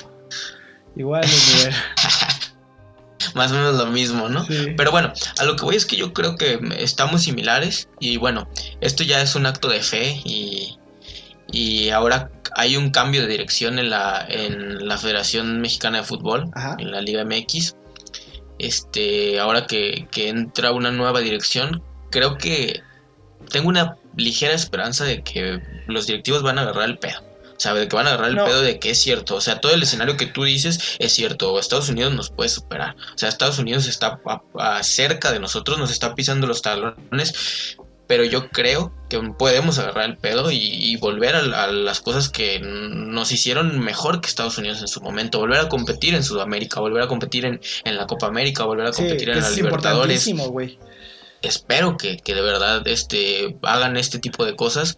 [0.95, 1.75] igual el nivel.
[3.35, 4.45] Más o menos lo mismo, ¿no?
[4.77, 8.49] Pero bueno, a lo que voy es que yo creo que estamos similares y bueno,
[8.79, 10.77] esto ya es un acto de fe y,
[11.51, 16.49] y ahora hay un cambio de dirección en la, en la Federación Mexicana de Fútbol,
[16.77, 17.75] en la Liga MX.
[18.57, 21.81] Este, ahora que, entra una nueva dirección,
[22.11, 22.81] creo que
[23.49, 27.19] tengo una ligera esperanza de que los directivos van a agarrar el pedo.
[27.55, 29.35] O sea, de que van a agarrar el pedo de que es cierto.
[29.35, 31.59] O sea, todo el escenario que tú dices es cierto.
[31.59, 32.95] Estados Unidos nos puede superar.
[33.13, 34.21] O sea, Estados Unidos está
[34.81, 37.75] cerca de nosotros, nos está pisando los talones
[38.09, 43.31] pero yo creo que podemos agarrar el pedo y, volver a, las cosas que nos
[43.31, 47.07] hicieron mejor que Estados Unidos en su momento, volver a competir en Sudamérica, volver a
[47.07, 50.27] competir en, la Copa América, volver a competir en la Libertadores
[51.41, 54.97] espero que, de verdad este, hagan este tipo de cosas.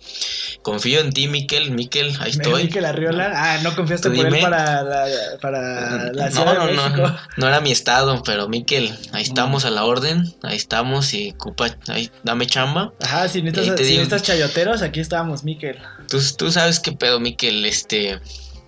[0.62, 1.72] Confío en ti, Miquel.
[1.72, 2.64] Miquel, ahí estoy.
[2.64, 3.32] Miquel Arriola.
[3.34, 5.08] Ah, no confiaste por él para la,
[5.42, 6.98] para la Ciudad no, de México.
[6.98, 10.34] No, no, era mi estado, pero Miquel, ahí estamos a la orden.
[10.44, 12.94] Ahí estamos y ocupa, ahí, dame chamba.
[13.02, 15.78] Ajá, si necesitas, chayoteros, aquí estamos, Miquel.
[16.08, 17.66] Tú, tú sabes qué pedo, Miquel.
[17.66, 18.20] Este,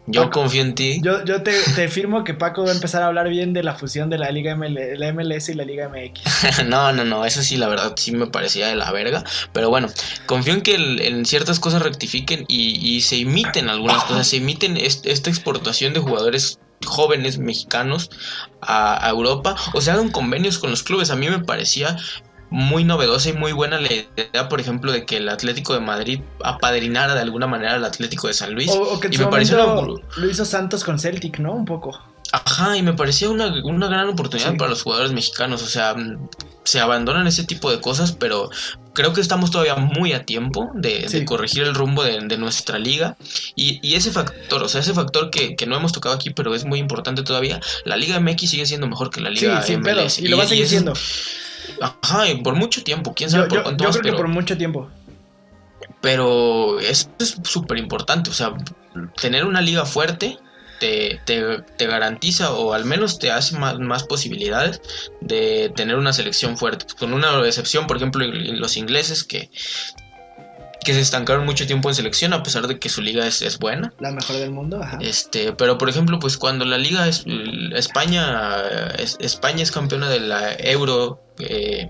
[0.05, 0.99] yo confío en ti.
[1.01, 3.73] Yo, yo te, te, firmo que Paco va a empezar a hablar bien de la
[3.75, 6.65] fusión de la Liga la MLS y la Liga MX.
[6.65, 9.23] no, no, no, eso sí, la verdad sí me parecía de la verga.
[9.53, 9.87] Pero bueno,
[10.25, 15.29] confío en que en ciertas cosas rectifiquen y, se imiten algunas cosas, se imiten esta
[15.29, 18.09] exportación de jugadores jóvenes mexicanos
[18.61, 21.11] a, a, Europa o se hagan convenios con los clubes.
[21.11, 21.97] A mí me parecía
[22.53, 26.21] muy novedosa y muy buena la idea, por ejemplo, de que el Atlético de Madrid
[26.43, 28.69] apadrinara de alguna manera al Atlético de San Luis.
[28.71, 31.53] O, que y me pareció lo hizo Santos con Celtic, ¿no?
[31.53, 31.99] Un poco.
[32.31, 35.63] Ajá, y me parecía una, gran oportunidad para los jugadores mexicanos.
[35.63, 35.95] O sea,
[36.63, 38.51] se abandonan ese tipo de cosas, pero
[38.93, 43.17] creo que estamos todavía muy a tiempo de, corregir el rumbo de, nuestra liga.
[43.55, 46.77] Y, ese factor, o sea, ese factor que, no hemos tocado aquí, pero es muy
[46.77, 50.19] importante todavía, la Liga MX sigue siendo mejor que la Liga sí, MLS.
[50.19, 50.93] y lo va a seguir siendo.
[51.81, 54.89] Ajá, y por mucho tiempo, quién sabe por cuánto yo creo que por mucho tiempo.
[56.01, 58.53] Pero eso es súper importante, o sea,
[59.21, 60.37] tener una liga fuerte
[60.79, 61.21] te,
[61.77, 64.81] te, garantiza o al menos te hace más, más, posibilidades
[65.21, 66.85] de tener una selección fuerte.
[66.99, 69.49] Con una excepción, por ejemplo, los ingleses que
[70.83, 73.93] que se estancaron mucho tiempo en selección a pesar de que su liga es, buena.
[73.99, 74.99] La mejor del mundo, ajá.
[75.01, 77.25] Este, pero por ejemplo, pues cuando la liga es
[77.73, 81.89] España España es campeona de la Euro eh,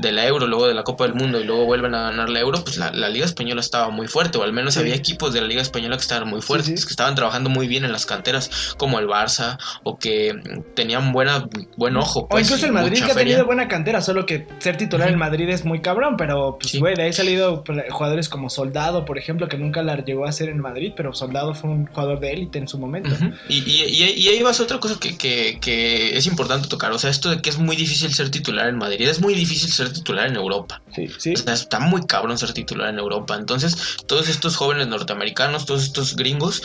[0.00, 2.40] de la Euro, luego de la Copa del Mundo y luego vuelven a ganar la
[2.40, 5.46] Euro, pues la, Liga Española estaba muy fuerte, o al menos había equipos de la
[5.46, 8.98] Liga Española que estaban muy fuertes, que estaban trabajando muy bien en las canteras, como
[8.98, 10.34] el Barça, o que
[10.74, 12.20] tenían buena, buen ojo.
[12.20, 15.18] o pues, incluso el Madrid que ha tenido buena cantera, solo que ser titular en
[15.18, 19.04] Madrid es muy cabrón, pero pues güey, de ahí han salido pues, jugadores como Soldado,
[19.04, 22.18] por ejemplo, que nunca la llegó a ser en Madrid, pero Soldado fue un jugador
[22.18, 23.10] de élite en su momento.
[23.48, 27.30] y, y, ahí vas otra cosa que, que, que es importante tocar, o sea, esto
[27.30, 30.36] de que es muy difícil ser titular en Madrid, es muy difícil ser titular en
[30.36, 30.82] Europa.
[30.94, 31.34] Sí, sí.
[31.34, 33.36] está muy cabrón ser titular en Europa.
[33.36, 36.62] Entonces, todos estos jóvenes norteamericanos, todos estos gringos,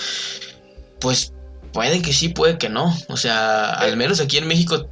[0.99, 1.33] pues
[1.73, 2.95] puede que sí, puede que no.
[3.07, 4.87] O sea, al menos aquí en México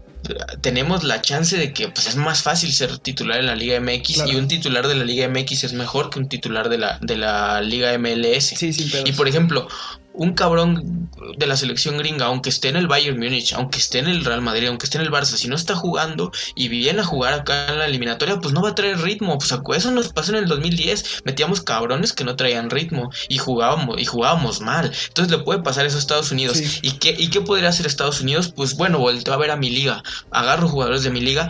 [0.62, 4.28] tenemos la chance de que pues, es más fácil ser titular en la Liga MX
[4.28, 7.18] y un titular de la Liga MX es mejor que un titular de la, de
[7.18, 8.48] la Liga MLS.
[8.48, 9.68] Sí, sí, y por ejemplo,
[10.17, 14.08] un cabrón de la selección gringa, aunque esté en el Bayern Múnich, aunque esté en
[14.08, 17.03] el Real Madrid, aunque esté en el Barça, si no está jugando y viene a
[17.03, 19.38] jugar acá en la eliminatoria, pues no va a traer ritmo.
[19.38, 21.21] Pues eso nos pasó en el 2010.
[21.23, 24.91] Metíamos cabrones que no traían ritmo y jugábamos, y jugábamos mal.
[25.08, 26.62] Entonces le puede pasar eso a Estados Unidos.
[26.82, 28.51] ¿Y, qué, ¿Y qué podría hacer Estados Unidos?
[28.56, 30.03] Pues bueno, volteo a ver a mi liga.
[30.32, 31.49] Agarro jugadores de mi liga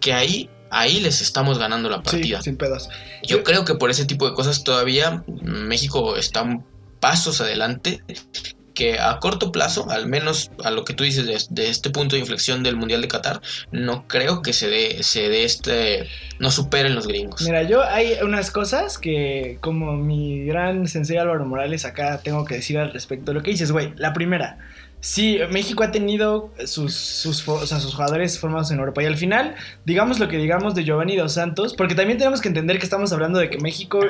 [0.00, 2.42] que ahí ahí les estamos ganando la partida.
[2.42, 2.88] sin pedos.
[3.22, 6.44] Yo, creo que por ese tipo de cosas todavía México está
[7.00, 8.02] pasos adelante
[8.76, 12.20] que a corto plazo, al menos a lo que tú dices de, este punto de
[12.20, 13.40] inflexión del Mundial de Qatar,
[13.72, 16.06] no creo que se dé, se dé este,
[16.38, 17.42] no superen los gringos.
[17.42, 22.56] Mira, yo hay unas cosas que como mi gran sensei Álvaro Morales acá tengo que
[22.56, 23.32] decir al respecto.
[23.32, 24.58] Lo que dices, güey, la primera,
[25.00, 29.02] Sí, México ha tenido sus, sus, sus jugadores formados en Europa.
[29.02, 29.54] Y al final,
[29.84, 33.12] digamos lo que digamos de Giovanni Dos Santos, porque también tenemos que entender que estamos
[33.12, 34.00] hablando de que México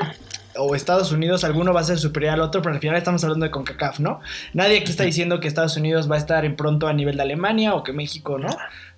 [0.59, 3.45] o Estados Unidos, alguno va a ser superior al otro, pero al final estamos hablando
[3.45, 4.21] de CONCACAF, ¿no?
[4.53, 7.23] Nadie aquí está diciendo que Estados Unidos va a estar en pronto a nivel de
[7.23, 8.49] Alemania o que México, ¿no?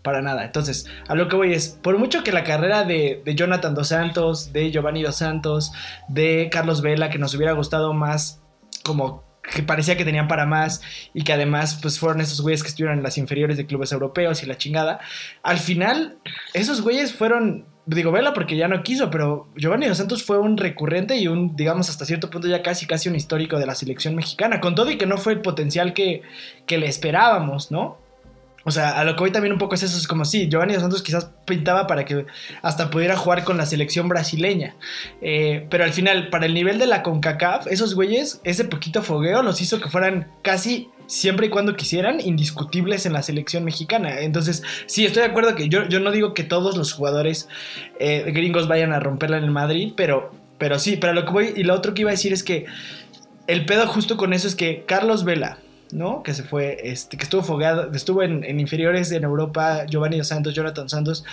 [0.03, 0.45] Para nada.
[0.45, 3.89] Entonces, a lo que voy es, por mucho que la carrera de, de Jonathan Dos
[3.89, 5.73] Santos, de Giovanni Dos Santos,
[6.09, 8.41] de Carlos Vela, que nos hubiera gustado más
[8.85, 10.83] como que parecía que tenían para más
[11.15, 14.43] y que además pues fueron esos güeyes que estuvieron en las inferiores de clubes europeos
[14.43, 15.01] y la chingada.
[15.43, 16.19] Al final,
[16.55, 20.57] esos güeyes fueron, digo, vela porque ya no quiso, pero Giovanni Dos Santos fue un
[20.57, 24.15] recurrente y un, digamos, hasta cierto punto ya casi, casi un histórico de la selección
[24.15, 26.23] mexicana, con todo y que no fue el potencial que,
[26.67, 27.99] que le esperábamos, ¿no?
[28.65, 30.75] O sea, a lo que voy también un poco es eso, es como si Giovanni
[30.75, 32.27] Dos Santos quizás pintaba para que
[32.61, 34.75] hasta pudiera jugar con la selección brasileña.
[35.23, 39.43] Eh, pero al final, para el nivel de la CONCACAF, esos güeyes, ese poquito fogueo
[39.43, 44.21] los hizo que fueran casi siempre y cuando quisieran, indiscutibles en la selección mexicana.
[44.21, 47.49] Entonces, sí, estoy de acuerdo que yo, yo no digo que todos los jugadores
[47.99, 51.53] eh, gringos vayan a romperla en el Madrid, pero, pero sí, pero lo que voy,
[51.57, 52.67] y lo otro que iba a decir es que
[53.47, 55.59] el pedo justo con eso es que Carlos Vela,
[55.91, 56.23] ¿no?
[56.23, 60.91] Que se fue, este, que estuvo fogueado, estuvo en, inferiores en Europa, Giovanni Santos, Jonathan
[60.91, 61.25] Santos,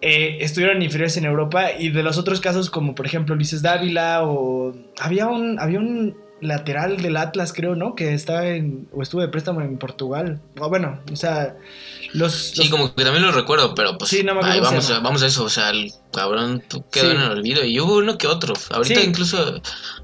[0.00, 4.24] eh, estuvieron inferiores en Europa y de los otros casos como por ejemplo Ulises Dávila
[4.24, 7.94] o había un, había un lateral del Atlas creo, ¿no?
[7.94, 11.56] Que estaba en, o estuvo de préstamo en Portugal, o bueno, o sea,
[12.12, 15.26] los, Sí, como que también lo recuerdo, pero pues sí, no vamos, a, vamos a
[15.26, 19.00] eso, o sea, el cabrón quedó en el olvido y hubo uno que otro, ahorita
[19.00, 19.60] incluso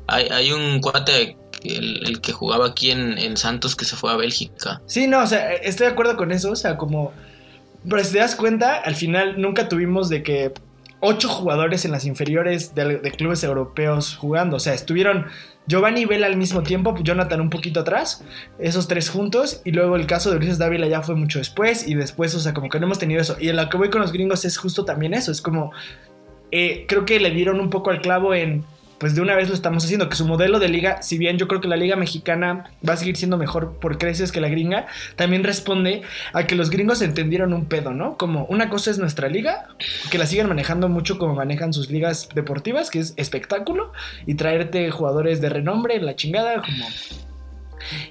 [0.07, 4.81] hay, hay un cuate el, que jugaba aquí en, Santos que se fue a Bélgica.
[4.87, 7.12] Sí, no, o sea, estoy de acuerdo con eso, o sea, como...
[7.88, 10.53] Pero si te das cuenta, al final nunca tuvimos de que
[11.01, 15.27] ocho jugadores en las inferiores de, clubes europeos jugando, o sea, estuvieron
[15.66, 18.25] Giovanni Vela al mismo tiempo, Jonathan un poquito atrás,
[18.59, 21.94] esos tres juntos, y luego el caso de Ulises Dávila ya fue mucho después, y
[21.94, 23.37] después, o sea, como que no hemos tenido eso.
[23.40, 25.72] Y en lo que voy con los gringos es justo también eso, es como,
[26.51, 28.64] eh, creo que le dieron un poco al clavo en
[29.03, 31.49] pues de una vez lo estamos haciendo, que su modelo de liga, si bien yo
[31.49, 34.87] creo que la liga mexicana va a seguir siendo mejor por creces que la gringa,
[35.17, 38.17] también responde a que los gringos entendieron un pedo, ¿no?
[38.17, 39.67] Como una cosa es nuestra liga,
[40.12, 43.91] que la siguen manejando mucho como manejan sus ligas deportivas, que es espectáculo,
[44.25, 46.87] y traerte jugadores de renombre, la chingada, como...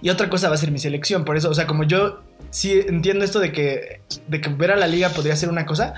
[0.01, 2.73] Y otra cosa va a ser mi selección, por eso, o sea, como yo sí
[2.85, 5.93] entiendo esto de que, de que ver a la liga podría ser una cosa,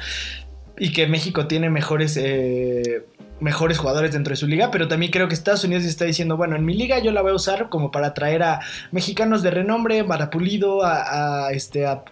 [0.77, 2.15] y que México tiene mejores...
[2.15, 3.07] Eh,
[3.39, 6.55] mejores jugadores dentro de su liga, pero también creo que Estados Unidos está diciendo, bueno,
[6.55, 10.03] en mi liga yo la voy a usar como para traer a mexicanos de renombre,
[10.03, 12.03] para Pulido, a, este, a,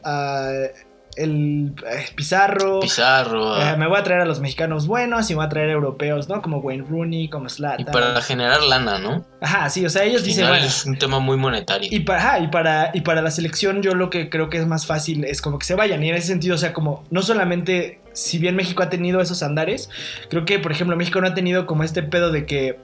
[1.16, 2.80] el eh, Pizarro.
[2.80, 3.60] Pizarro.
[3.62, 5.74] Eh, me voy a traer a los mexicanos buenos y me voy a traer a
[5.74, 6.42] europeos, ¿no?
[6.42, 7.82] Como Wayne Rooney, como Slatan.
[7.82, 9.26] Y para generar lana, ¿no?
[9.42, 10.66] Ajá, sí, o sea, ellos dicen, bueno.
[10.66, 11.90] Es un tema muy monetario.
[11.92, 14.86] Y para, y, para, y para la selección yo lo que creo que es más
[14.86, 16.04] fácil es como que se vayan.
[16.04, 19.44] Y en ese sentido, o sea, como no solamente, si bien México ha tenido esos
[19.44, 19.90] andares,
[20.30, 22.80] creo que, por ejemplo, México no ha tenido como este pedo de que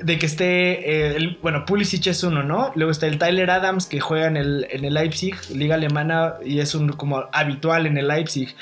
[0.00, 2.70] de que esté, eh, bueno, Pulisic es uno, ¿no?
[2.76, 6.60] Luego está el Tyler Adams que juega en el, en el Leipzig, liga alemana, y
[6.60, 8.54] es un como habitual en el Leipzig.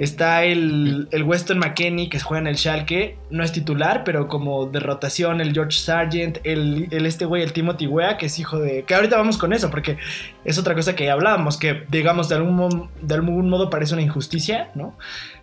[0.00, 4.64] Está el, el Weston McKenney que juega en el Schalke, no es titular, pero como
[4.64, 8.58] de rotación, el George Sargent, el, el este güey, el Timothy Wea, que es hijo
[8.58, 8.84] de...
[8.84, 9.98] Que ahorita vamos con eso, porque
[10.42, 14.70] es otra cosa que hablábamos, que digamos de algún, de algún modo parece una injusticia,
[14.74, 14.96] ¿no?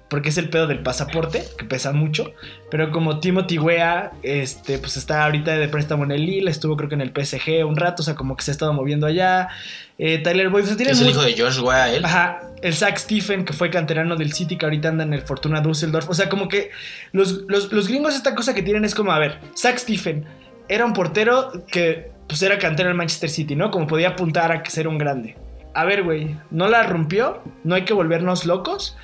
[0.09, 2.31] Porque es el pedo del pasaporte, que pesa mucho.
[2.71, 6.87] Pero como Timothy Wea, este, pues está ahorita de préstamo en el Lille, estuvo creo
[6.87, 9.49] que en el PSG un rato, o sea, como que se ha estado moviendo allá.
[9.97, 12.05] Eh, Tyler Boyd, o sea, tiene Es el hijo de George Wea, él.
[12.05, 15.59] Ajá, el Zach Stephen, que fue canterano del City, que ahorita anda en el Fortuna
[15.59, 16.09] Düsseldorf.
[16.09, 16.71] O sea, como que
[17.11, 20.25] los, los, gringos esta cosa que tienen es como, a ver, Zach Stephen
[20.69, 23.71] era un portero que pues era cantero en Manchester City, ¿no?
[23.71, 25.35] Como podía apuntar a que ser un grande.
[25.73, 28.97] A ver, güey, no la rompió, no hay que volvernos locos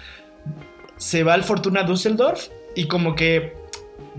[1.04, 3.54] se va al Fortuna Düsseldorf y como que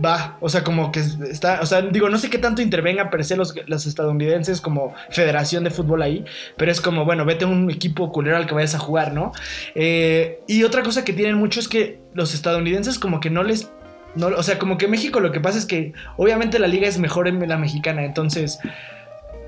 [0.05, 3.25] va, o sea, como que está, o sea, digo, no sé qué tanto intervenga per
[3.25, 6.27] se los, los, estadounidenses como federación de fútbol ahí,
[6.59, 9.33] pero es como, bueno, vete a un equipo culero al que vayas a jugar, ¿no?
[9.75, 13.71] Eh, y otra cosa que tienen mucho es que los estadounidenses como que no les...
[14.15, 16.99] No, o sea, como que México lo que pasa es que obviamente la liga es
[16.99, 18.59] mejor en la mexicana, entonces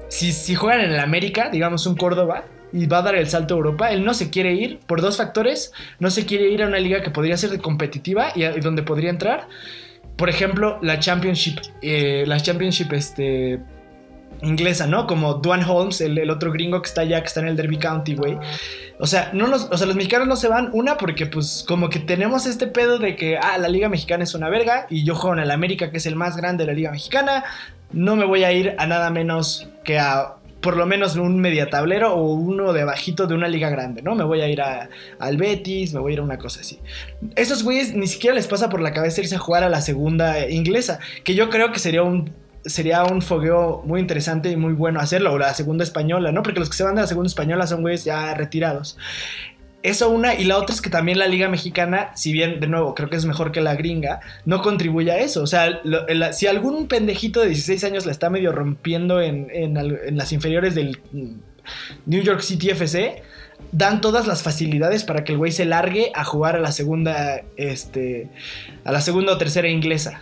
[0.09, 3.55] si, si juegan en el América, digamos un Córdoba, y va a dar el salto
[3.55, 3.91] a Europa.
[3.91, 5.73] Él no se quiere ir por dos factores.
[5.99, 9.49] No se quiere ir a una liga que podría ser competitiva y, donde podría entrar
[10.17, 13.61] por ejemplo, la Championship, eh, la Championship este,
[14.43, 15.07] inglesa, ¿no?
[15.07, 18.15] Como Duane Holmes, el, otro gringo que está allá, que está en el Derby County,
[18.15, 18.39] güey.
[18.99, 21.91] O sea, no los, o sea, los mexicanos no se van, una, porque pues como
[21.91, 25.15] que tenemos este pedo de que, ah, la Liga Mexicana es una verga y yo
[25.15, 27.45] juego en el América, que es el más grande de la Liga Mexicana.
[27.93, 32.15] No me voy a ir a nada menos que a por lo menos un mediatablero
[32.15, 34.15] o uno de bajito de una liga grande, ¿no?
[34.15, 34.89] Me voy a ir a,
[35.19, 36.81] al Betis, me voy a ir a una cosa así.
[37.37, 40.49] Esos güeyes ni siquiera les pasa por la cabeza irse a jugar a la segunda
[40.49, 42.33] inglesa, que yo creo que sería un
[42.65, 46.43] sería un fogueo muy interesante y muy bueno hacerlo, o la segunda española, ¿no?
[46.43, 48.99] Porque los que se van de la segunda española son güeyes ya retirados.
[49.87, 52.93] Eso una, y la otra es que también la Liga Mexicana, si bien de nuevo
[52.93, 55.45] creo que es mejor que la gringa, no contribuye a eso.
[55.45, 55.81] O sea,
[56.33, 59.47] si algún pendejito de 16 años la está medio rompiendo en,
[60.17, 60.99] las inferiores del
[62.05, 63.23] New York City FC,
[63.71, 67.43] dan todas las facilidades para que el güey se largue a jugar a la segunda,
[67.57, 68.29] este,
[68.83, 70.21] a la segunda o tercera inglesa.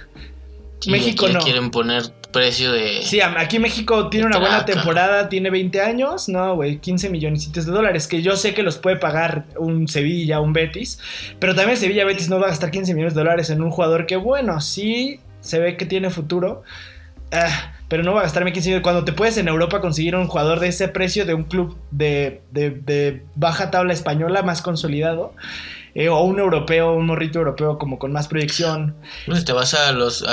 [0.88, 1.40] México no.
[1.40, 3.02] quieren poner precio de.
[3.02, 7.62] Sí, aquí México tiene una buena temporada, tiene 20 años, no, güey, 15 millones de
[7.62, 10.98] dólares, que yo sé que los puede pagar un Sevilla, un Betis,
[11.38, 14.06] pero también Sevilla Betis no va a gastar 15 millones de dólares en un jugador
[14.06, 16.62] que, bueno, sí se ve que tiene futuro.
[17.32, 18.82] Ah, pero no va a gastarme 15 millones.
[18.82, 22.42] Cuando te puedes en Europa conseguir un jugador de ese precio de un club de,
[22.50, 25.34] de baja tabla española más consolidado.
[25.94, 28.96] Eh, o un europeo, un morrito europeo como con más proyección.
[29.26, 30.24] Pues te vas a los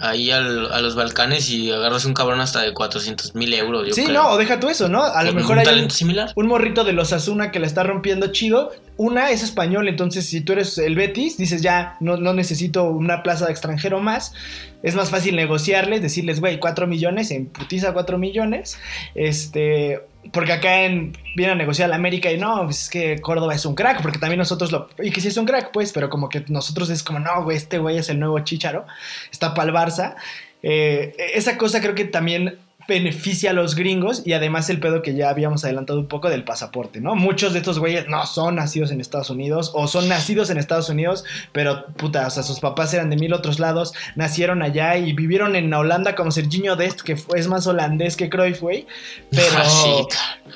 [0.00, 3.88] ahí a los Balcanes y agarras un cabrón hasta de 400 mil euros.
[3.94, 5.04] sí, no, o deja tú eso, ¿no?
[5.04, 6.32] A lo mejor un hay un, similar?
[6.34, 8.72] un morrito de los Asuna que le está rompiendo chido.
[8.96, 13.22] Una es español, entonces si tú eres el Betis, dices ya, no, no necesito una
[13.22, 14.34] plaza de extranjero más.
[14.82, 18.78] Es más fácil negociarles, decirles, güey, 4 millones, en putiza 4 millones.
[19.14, 20.00] Este,
[20.32, 23.64] porque acá en, viene a negociar la América y no, pues es que Córdoba es
[23.64, 24.88] un crack, porque también nosotros lo.
[25.02, 27.56] Y que sí es un crack, pues, pero como que nosotros es como, no, güey,
[27.56, 28.86] este güey es el nuevo Chicharo,
[29.30, 30.14] está para el Barça.
[30.62, 32.58] Eh, esa cosa creo que también
[32.90, 36.42] beneficia a los gringos y además el pedo que ya habíamos adelantado un poco del
[36.42, 37.14] pasaporte, ¿no?
[37.14, 40.88] Muchos de estos güeyes no son nacidos en Estados Unidos o son nacidos en Estados
[40.88, 45.12] Unidos, pero puta, o sea, sus papás eran de mil otros lados, nacieron allá y
[45.12, 48.86] vivieron en Holanda como Serginho Dest, que fue, es más holandés que Cruyff, güey.
[49.30, 50.02] Pero, ah,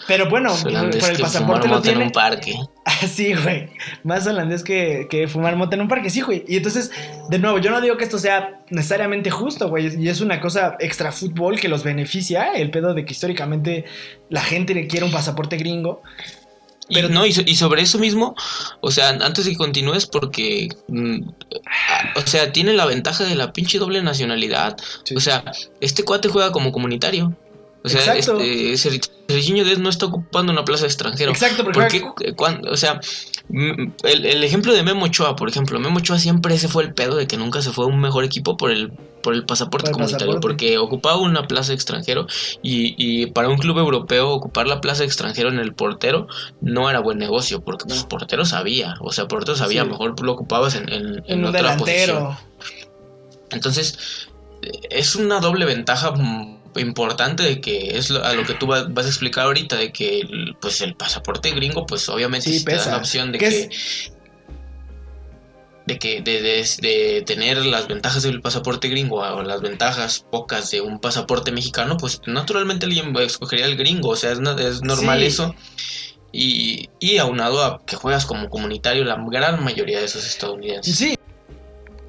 [0.08, 2.00] pero bueno, por el pasaporte lo tiene.
[2.00, 2.56] En un parque.
[3.08, 3.68] Sí, güey.
[4.02, 6.44] Más holandés que, que fumar moto en un parque, sí, güey.
[6.46, 6.90] Y entonces,
[7.28, 10.02] de nuevo, yo no digo que esto sea necesariamente justo, güey.
[10.02, 12.52] Y es una cosa extra fútbol que los beneficia.
[12.52, 13.84] El pedo de que históricamente
[14.28, 16.02] la gente le quiere un pasaporte gringo.
[16.92, 18.34] Pero no, y, sobre eso mismo,
[18.80, 21.28] o sea, antes de que continúes, porque, mm,
[22.14, 24.76] o sea, tiene la ventaja de la pinche doble nacionalidad.
[25.16, 25.44] O sea,
[25.80, 27.34] este cuate juega como comunitario.
[27.84, 31.32] O sea, este, Serginho Dez no está ocupando una plaza de extranjero.
[31.32, 32.02] Exacto, porque,
[32.34, 32.98] cuando, o sea,
[33.50, 37.26] el, ejemplo de Memo Ochoa, por ejemplo, Memo Ochoa siempre ese fue el pedo de
[37.26, 38.90] que nunca se fue a un mejor equipo por el
[39.22, 42.26] por el pasaporte comunitario, porque ocupaba una plaza extranjero
[42.62, 46.26] y, y, para un club europeo ocupar la plaza extranjero en el portero
[46.60, 50.74] no era buen negocio, porque pues portero sabía, o sea, portero sabía, mejor lo ocupabas
[50.74, 52.36] en, en, en, otra delantero.
[52.58, 52.84] posición.
[53.50, 54.28] Entonces,
[54.90, 56.12] es una doble ventaja
[56.76, 60.22] importante de que es a lo que tú vas, a explicar ahorita, de que
[60.60, 63.70] pues el pasaporte gringo, pues obviamente sí, te da la opción de que,
[65.86, 70.98] de que de, tener las ventajas del pasaporte gringo o las ventajas pocas de un
[70.98, 75.54] pasaporte mexicano, pues naturalmente alguien escogería el gringo, o sea, es, es normal eso.
[76.36, 80.96] Y, y aunado a que juegas como comunitario la gran mayoría de esos estadounidenses.
[80.96, 81.16] Sí,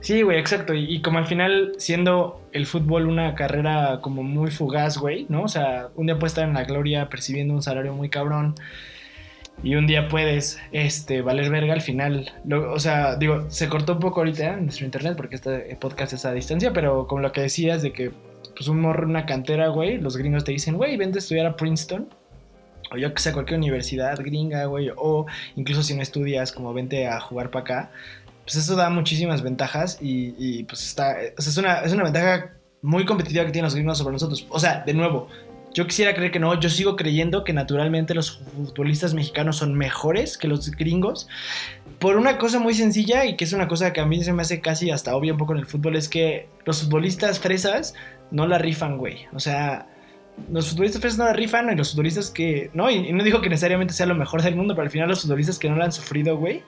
[0.06, 0.76] Sí, güey, exacto.
[0.76, 5.42] Y, como al final, siendo el fútbol una carrera como muy fugaz, güey, ¿no?
[5.42, 8.54] O sea, un día puedes estar en la gloria percibiendo un salario muy cabrón
[9.64, 12.32] y un día puedes, este, valer verga al final.
[12.48, 16.24] o sea, digo, se cortó un poco ahorita en nuestro internet porque este podcast es
[16.26, 18.12] a distancia, pero como lo que decías de que,
[18.56, 21.56] pues, un morro una cantera, güey, los gringos te dicen, güey, vente a estudiar a
[21.56, 22.10] Princeton
[22.92, 25.26] o yo que sé, cualquier universidad gringa, güey, o
[25.56, 27.92] incluso si no estudias, como vente a jugar para acá
[28.46, 33.44] pues eso da muchísimas ventajas y, pues está, es, una, es una ventaja muy competitiva
[33.44, 34.46] que tienen los gringos sobre nosotros.
[34.50, 35.28] O sea, de nuevo,
[35.74, 40.38] Yo quisiera creer que no, yo sigo creyendo que naturalmente los futbolistas mexicanos son mejores
[40.38, 41.28] que los gringos.
[42.00, 44.44] Por una cosa muy sencilla y que es una cosa que a mí se me
[44.44, 47.94] hace casi hasta obvia un poco en el fútbol, es que los futbolistas fresas
[48.32, 49.26] no la rifan, güey.
[49.34, 49.88] O sea,
[50.52, 52.70] los futbolistas fresas no la rifan y los futbolistas que...
[52.74, 55.24] No, y, no digo que necesariamente sea lo mejor del mundo, pero al final los
[55.24, 56.64] futbolistas que no la han sufrido, güey,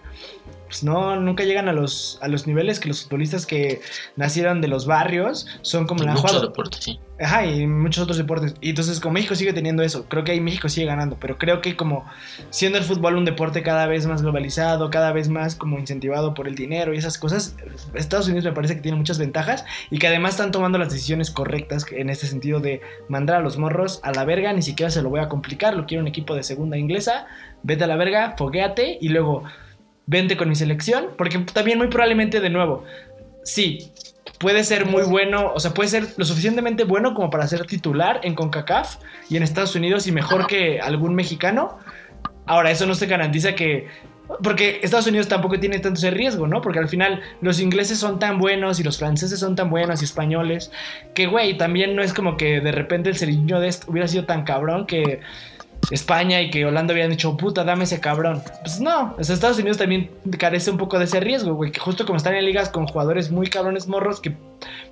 [0.68, 3.82] pues no, nunca llegan a los, a los niveles que los futbolistas que
[4.16, 7.00] nacieron de los barrios son como en la muchos deportes, sí.
[7.20, 8.54] Ajá, y muchos otros deportes.
[8.62, 11.62] Y entonces, como México sigue teniendo eso, creo que ahí México sigue ganando, pero creo
[11.62, 12.06] que como
[12.52, 16.48] siendo el fútbol un deporte cada vez más globalizado, cada vez más como incentivado por
[16.48, 17.56] el dinero y esas cosas,
[17.96, 21.32] Estados Unidos me parece que tiene muchas ventajas y que además están tomando las decisiones
[21.32, 25.02] correctas en este sentido de mandar a los morros a la verga, ni siquiera se
[25.02, 27.26] lo voy a complicar, lo quiero un equipo de segunda inglesa,
[27.64, 29.44] vete a la verga, fogueate y luego
[30.08, 32.84] vente con mi selección, porque también muy probablemente de nuevo,
[33.44, 33.92] sí,
[34.40, 38.22] puede ser muy bueno, o sea, puede ser lo suficientemente bueno como para ser titular
[38.24, 38.98] en CONCACAF
[39.30, 41.78] y en Estados Unidos y mejor que algún mexicano.
[42.46, 43.88] Ahora, eso no se garantiza que...
[44.44, 46.62] Porque Estados Unidos tampoco tiene tanto ese riesgo, ¿no?
[46.62, 50.06] Porque al final los ingleses son tan buenos y los franceses son tan buenos y
[50.06, 50.70] españoles
[51.14, 54.44] que, güey, también no es como que de repente el cerillo de hubiera sido tan
[54.44, 55.22] cabrón que
[55.92, 58.42] España y que Holanda habían dicho, puta, dame ese cabrón.
[58.62, 62.18] Pues no, Estados Unidos también carece un poco de ese riesgo, güey, que justo como
[62.18, 64.36] están en ligas con jugadores muy cabrones morros que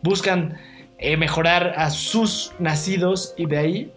[0.02, 0.58] buscan
[0.98, 3.92] eh, mejorar a sus nacidos y de ahí,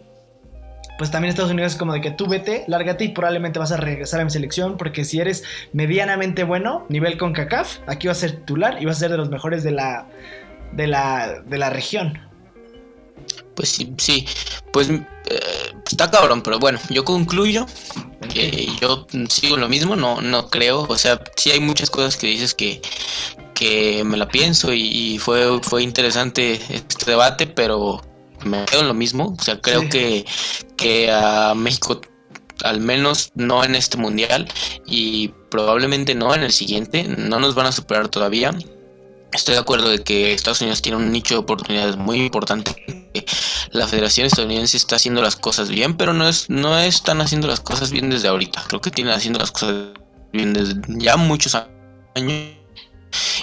[0.97, 3.77] pues también Estados Unidos es como de que tú vete, lárgate y probablemente vas a
[3.77, 8.27] regresar a mi selección, porque si eres medianamente bueno, nivel con CACAF, aquí vas a
[8.27, 10.07] ser titular y vas a ser de los mejores de la,
[10.73, 12.28] de la, de la región.
[13.59, 14.25] Pues sí, sí.
[14.71, 15.03] Pues eh,
[15.85, 17.65] está cabrón, pero bueno, yo concluyo
[18.33, 20.85] que yo sigo lo mismo, no, no creo.
[20.87, 22.81] O sea, sí hay muchas cosas que dices que,
[23.53, 28.01] que me la pienso y, fue, fue interesante este debate, pero
[28.45, 29.35] me quedo en lo mismo.
[29.37, 30.25] O sea, creo que,
[30.77, 31.99] que a México
[32.63, 34.47] al menos no en este mundial
[34.85, 38.57] y probablemente no en el siguiente, no nos van a superar todavía.
[39.33, 42.98] Estoy de acuerdo de que Estados Unidos tiene un nicho de oportunidades muy importante.
[43.71, 47.59] La Federación Estadounidense está haciendo las cosas bien, pero no es no están haciendo las
[47.59, 48.63] cosas bien desde ahorita.
[48.67, 49.87] Creo que tienen haciendo las cosas
[50.31, 52.59] bien desde ya muchos años.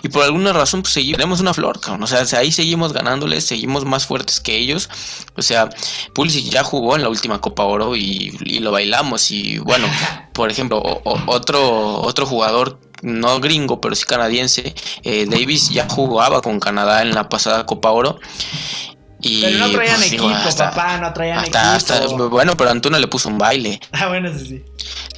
[0.03, 4.07] Y por alguna razón, pues seguimos una flor, O sea, ahí seguimos ganándoles, seguimos más
[4.07, 4.89] fuertes que ellos.
[5.37, 5.69] O sea,
[6.14, 9.31] Pulisic ya jugó en la última Copa Oro y, lo bailamos.
[9.31, 9.87] Y bueno,
[10.33, 16.61] por ejemplo, otro, otro jugador no gringo, pero sí canadiense, eh, Davis ya jugaba con
[16.61, 18.19] Canadá en la pasada Copa Oro.
[19.21, 22.29] Y, pero no traían pues, equipo, papá, no traían equipo.
[22.29, 23.81] bueno, pero Antuna le puso un baile.
[23.93, 24.64] Ah, bueno, sí, sí.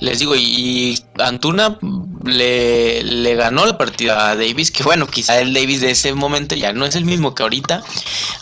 [0.01, 1.79] Les digo, y Antuna
[2.25, 6.55] le, le, ganó la partida a Davis, que bueno, quizá el Davis de ese momento
[6.55, 7.83] ya no es el mismo que ahorita.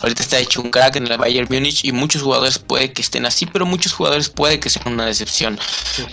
[0.01, 3.25] Ahorita está hecho un crack en el Bayern Múnich y muchos jugadores puede que estén
[3.25, 5.59] así, pero muchos jugadores puede que sean una decepción.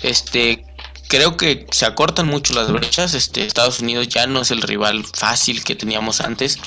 [0.02, 0.64] Este
[1.08, 3.14] creo que se acortan mucho las brechas.
[3.14, 6.58] Este, Estados Unidos ya no es el rival fácil que teníamos antes.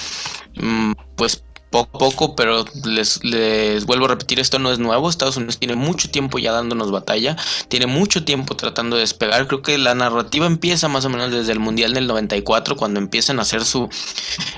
[0.55, 5.09] Mm, pues poco a poco, pero les, les vuelvo a repetir, esto no es nuevo.
[5.09, 7.35] Estados Unidos tiene mucho tiempo ya dándonos batalla,
[7.67, 9.47] tiene mucho tiempo tratando de despegar.
[9.47, 13.39] Creo que la narrativa empieza más o menos desde el Mundial del 94, cuando empiezan
[13.39, 13.89] a hacer su,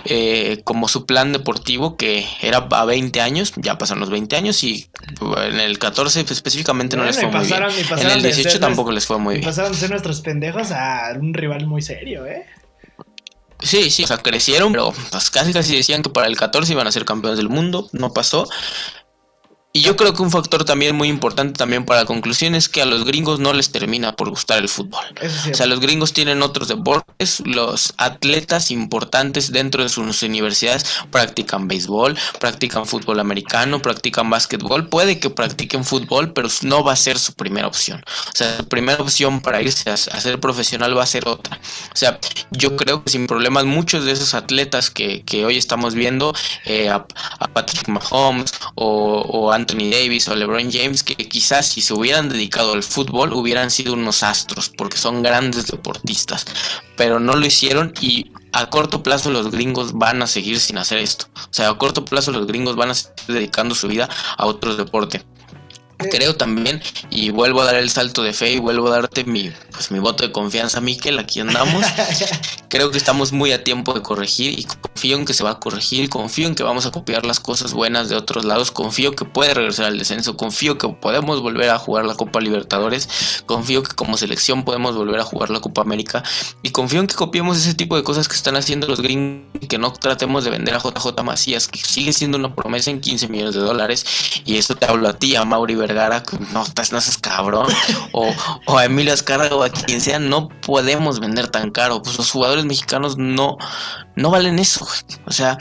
[0.06, 4.64] eh, como su plan deportivo, que era a 20 años, ya pasaron los 20 años
[4.64, 4.90] y
[5.38, 7.64] en el 14 específicamente no les fue muy bien.
[7.98, 9.46] En el 18 tampoco les fue muy bien.
[9.46, 12.46] Pasaron de ser nuestros pendejos a un rival muy serio, ¿eh?
[13.62, 16.88] Sí, sí, o sea, crecieron, pero pues casi casi decían que para el 14 iban
[16.88, 18.48] a ser campeones del mundo, no pasó.
[19.80, 22.82] Y yo creo que un factor también muy importante también para la conclusión es que
[22.82, 25.06] a los gringos no les termina por gustar el fútbol.
[25.22, 31.70] o sea, los gringos tienen otros deportes, los atletas importantes dentro de sus universidades practican
[31.70, 37.18] béisbol, practican fútbol americano, practican básquetbol, puede que practiquen fútbol, pero no va a ser
[37.18, 38.04] su primera opción.
[38.34, 41.58] O sea, su primera opción para irse a, ser profesional va a ser otra.
[41.94, 42.20] O sea,
[42.52, 47.06] yo creo que sin problemas muchos de esos atletas que, hoy estamos viendo, eh, a,
[47.54, 52.74] Patrick Mahomes o, o Anthony Davis o LeBron James, que quizás si se hubieran dedicado
[52.74, 56.46] al fútbol hubieran sido unos astros, porque son grandes deportistas,
[56.96, 60.98] pero no lo hicieron y a corto plazo los gringos van a seguir sin hacer
[61.00, 61.26] esto.
[61.36, 64.76] O sea, a corto plazo los gringos van a seguir dedicando su vida a otro
[64.76, 65.24] deporte.
[66.00, 69.52] Creo también, y vuelvo a dar el salto de fe y vuelvo a darte mi,
[69.72, 71.86] pues, mi voto de confianza, Miquel, aquí andamos.
[72.70, 75.60] Creo que estamos muy a tiempo de corregir y confío en que se va a
[75.60, 79.26] corregir, confío en que vamos a copiar las cosas buenas de otros lados, confío que
[79.26, 83.94] puede regresar al descenso, confío que podemos volver a jugar la Copa Libertadores, confío que
[83.94, 86.24] como selección podemos volver a jugar la Copa América
[86.62, 89.78] y confío en que copiemos ese tipo de cosas que están haciendo los gringos, que
[89.78, 93.56] no tratemos de vender a JJ Macías, que sigue siendo una promesa en 15 millones
[93.56, 94.06] de dólares
[94.46, 95.76] y esto te hablo a ti, a Mauri
[96.54, 97.68] No, estás, no cabrón,
[98.14, 98.32] o,
[98.78, 102.02] a Emilio Azcárraga o a quien sea, no podemos vender tan caro.
[102.02, 103.58] Pues los jugadores mexicanos no,
[104.16, 104.88] no valen eso,
[105.26, 105.58] O sea,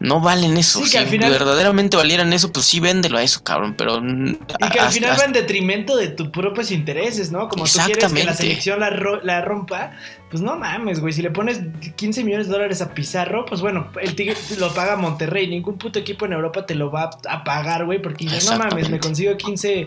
[0.00, 0.84] no valen eso.
[0.84, 3.74] si verdaderamente valieran eso, pues sí véndelo a eso, cabrón.
[3.76, 3.98] Pero.
[3.98, 7.48] Y que al final va en detrimento de tus propios intereses, ¿no?
[7.48, 9.92] Como tú quieres que la selección la, la rompa,
[10.30, 11.12] pues no mames, güey.
[11.12, 11.60] Si le pones
[11.96, 15.46] 15 millones de dólares a Pizarro, pues bueno, el tigre lo paga Monterrey.
[15.46, 18.00] Ningún puto equipo en Europa te lo va a pagar, güey.
[18.00, 19.86] Porque no mames, me consigo 15,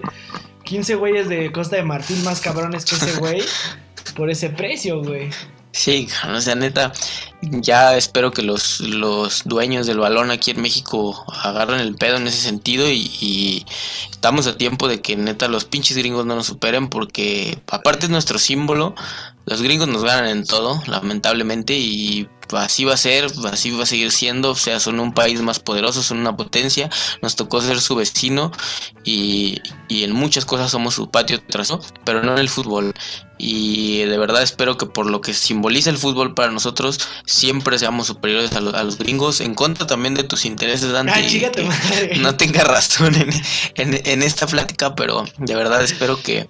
[0.63, 3.41] 15 güeyes de Costa de Marfil más cabrones que ese güey
[4.15, 5.29] por ese precio, güey.
[5.71, 6.93] Sí, o sea, neta,
[7.51, 12.27] ya espero que los, los dueños del balón aquí en México agarren el pedo en
[12.27, 13.65] ese sentido y,
[14.11, 18.09] estamos a tiempo de que neta los pinches gringos no nos superen porque aparte es
[18.09, 18.95] nuestro símbolo,
[19.45, 23.87] los gringos nos ganan en todo, lamentablemente, y así va a ser, así va a
[23.87, 26.89] seguir siendo, o sea, son un país más poderoso, son una potencia,
[27.21, 28.51] nos tocó ser su vecino
[29.03, 32.93] y, y en muchas cosas somos su patio trazo, pero no en el fútbol.
[33.37, 38.07] Y de verdad espero que por lo que simboliza el fútbol para nosotros, siempre seamos
[38.07, 41.11] superiores a, los gringos, en contra también de tus intereses, Dante.
[42.21, 46.47] no tenga razón en, en esta plática, pero de verdad espero que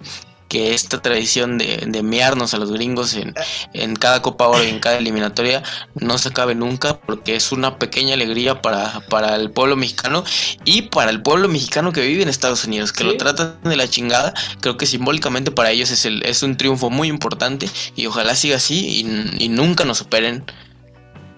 [0.54, 3.34] que esta tradición de, de mearnos a los gringos en,
[3.72, 5.64] en, cada Copa Oro y en cada eliminatoria
[5.96, 10.22] no se acabe nunca porque es una pequeña alegría para, para el pueblo mexicano
[10.64, 13.88] y para el pueblo mexicano que vive en Estados Unidos, que lo tratan de la
[13.88, 14.32] chingada.
[14.60, 18.54] Creo que simbólicamente para ellos es, el, es un triunfo muy importante y ojalá siga
[18.54, 20.44] así y, y nunca nos superen.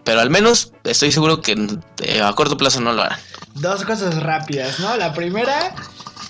[0.05, 1.57] Pero al menos estoy seguro que
[2.03, 3.19] eh, a corto plazo no lo harán.
[3.55, 4.95] Dos cosas rápidas, ¿no?
[4.99, 5.75] La primera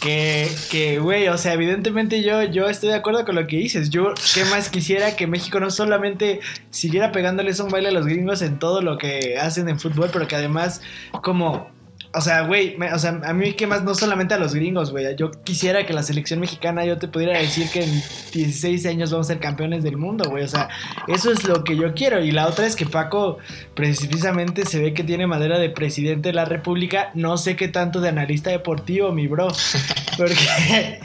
[0.00, 3.90] que, que, güey, o sea, evidentemente yo, yo estoy de acuerdo con lo que dices.
[3.90, 6.40] Yo, ¿qué más quisiera que México no solamente
[6.70, 10.28] siguiera pegándoles un baile a los gringos en todo lo que hacen en fútbol, pero
[10.28, 10.82] que además,
[11.22, 11.75] como
[12.16, 15.14] o sea, güey, o sea, a mí que más no solamente a los gringos, güey.
[15.16, 17.90] Yo quisiera que la selección mexicana yo te pudiera decir que en
[18.32, 20.42] 16 años vamos a ser campeones del mundo, güey.
[20.42, 20.70] O sea,
[21.08, 22.24] eso es lo que yo quiero.
[22.24, 23.36] Y la otra es que Paco
[23.74, 27.10] precisamente se ve que tiene madera de presidente de la República.
[27.12, 29.48] No sé qué tanto de analista deportivo, mi bro.
[30.16, 30.98] Porque...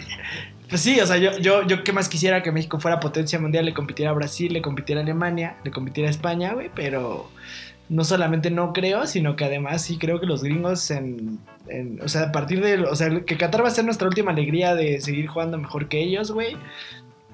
[0.70, 3.66] Pues sí, o sea, yo, yo, yo qué más quisiera que México fuera potencia mundial,
[3.66, 7.30] le compitiera a Brasil, le compitiera a Alemania, le compitiera a España, güey, pero
[7.92, 11.39] no solamente no creo, sino que además sí creo que los gringos en,
[12.02, 14.76] o sea, a partir de, o sea, que Qatar va a ser nuestra última alegría
[14.76, 16.56] de seguir jugando mejor que ellos, güey.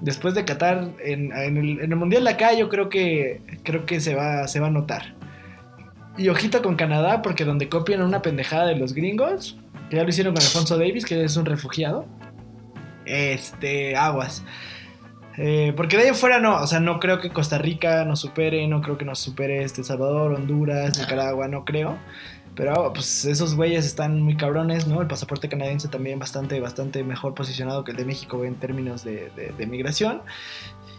[0.00, 4.48] Después de Qatar en, el, Mundial de acá yo creo que creo que se va,
[4.48, 5.14] se va a notar.
[6.16, 9.56] Y ojito con Canadá porque donde copian una pendejada de los gringos,
[9.90, 12.04] que ya lo hicieron con Alfonso Davis, que es un refugiado.
[13.06, 14.42] Este, aguas.
[15.40, 18.66] Eh, porque de ahí afuera no, o sea, no creo que Costa Rica nos supere,
[18.66, 21.96] no creo que nos supere este Salvador, Honduras, Nicaragua, no creo.
[22.56, 25.00] Pero pues esos güeyes están muy cabrones, ¿no?
[25.00, 29.30] El pasaporte canadiense también bastante, bastante mejor posicionado que el de México en términos de,
[29.56, 30.22] de, migración.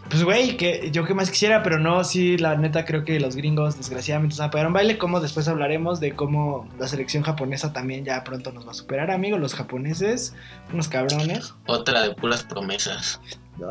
[0.08, 3.36] Pues güey, que yo qué más quisiera, pero no, sí, la neta creo que los
[3.36, 7.22] gringos desgraciadamente se van a pegar un baile, como después hablaremos de cómo la selección
[7.22, 10.34] japonesa también ya pronto nos va a superar, amigos, los japoneses,
[10.72, 11.54] unos cabrones.
[11.66, 13.20] Otra de puras promesas.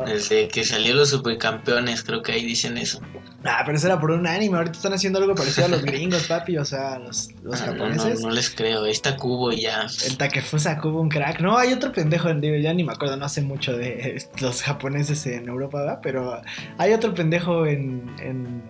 [0.06, 3.00] Desde que salió los supercampeones, creo que ahí dicen eso.
[3.44, 4.56] Ah, pero eso era por un anime.
[4.56, 6.58] Ahorita están haciendo algo parecido a los gringos, papi.
[6.58, 8.20] O sea, los, los ah, japoneses.
[8.20, 8.86] No, les creo.
[8.86, 9.86] Está Cubo y ya.
[10.06, 11.40] El Takefusa Cubo, un crack.
[11.40, 13.16] No, hay otro pendejo en ya ni me acuerdo.
[13.16, 16.00] No hace mucho de los japoneses en Europa, ¿verdad?
[16.02, 16.40] Pero
[16.78, 18.62] hay otro pendejo en, en,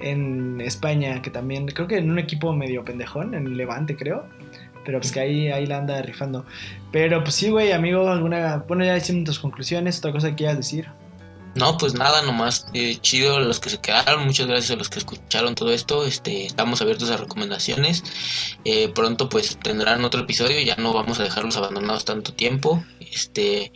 [0.00, 1.66] en España que también.
[1.66, 4.26] Creo que en un equipo medio pendejón, en Levante, creo
[4.84, 6.44] pero pues que ahí, ahí la anda rifando.
[6.92, 8.64] Pero pues sí, güey, amigo, alguna.
[8.68, 10.88] Bueno, ya hicimos tus conclusiones, otra cosa que quieras decir.
[11.54, 14.98] No, pues nada, nomás eh, chido los que se quedaron, muchas gracias a los que
[14.98, 18.02] escucharon todo esto, este, estamos abiertos a recomendaciones,
[18.64, 23.70] eh, pronto pues tendrán otro episodio, ya no vamos a dejarlos abandonados tanto tiempo, este,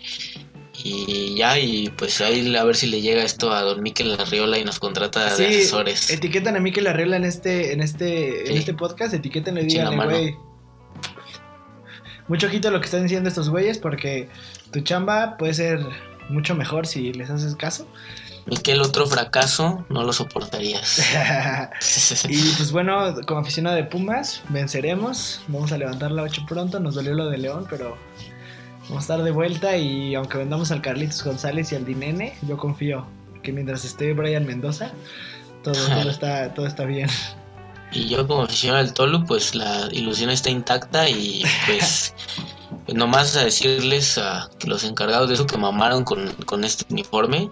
[0.82, 4.58] y ya, y pues ahí a ver si le llega esto a Don Miquel Arriola
[4.58, 6.10] y nos contrata de asesores.
[6.10, 10.36] Etiquetan a Miquel Arriola en este, en este, en este podcast, etiquétenle y díganle, güey,
[12.28, 14.28] mucho ojito lo que están diciendo estos güeyes porque
[14.70, 15.84] tu chamba puede ser
[16.28, 17.86] mucho mejor si les haces caso.
[18.50, 20.98] Y que el otro fracaso no lo soportarías.
[22.28, 25.42] y pues bueno, como aficionado de Pumas, venceremos.
[25.48, 26.80] Vamos a levantar la 8 pronto.
[26.80, 27.98] Nos dolió lo de León, pero
[28.88, 32.56] Vamos a estar de vuelta y aunque vendamos al Carlitos González y al Dinene, yo
[32.56, 33.06] confío
[33.42, 34.92] que mientras esté Brian Mendoza,
[35.62, 37.10] todo, todo, está, todo está bien.
[37.92, 42.14] Y yo como aficionado del Tolu, pues la ilusión está intacta y pues,
[42.84, 47.50] pues nomás a decirles a los encargados de eso que mamaron con, con este uniforme,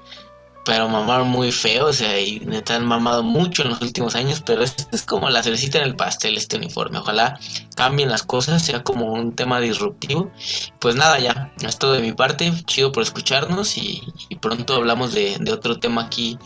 [0.67, 4.43] pero mamaron muy feo, o sea, y neta han mamado mucho en los últimos años,
[4.45, 6.99] pero es, es como la cerecita en el pastel este uniforme.
[6.99, 7.39] Ojalá
[7.77, 10.33] cambien las cosas, sea como un tema disruptivo.
[10.81, 12.53] Pues nada, ya, es todo de mi parte.
[12.67, 14.03] Chido por escucharnos y,
[14.41, 16.37] pronto hablamos de, de otro tema aquí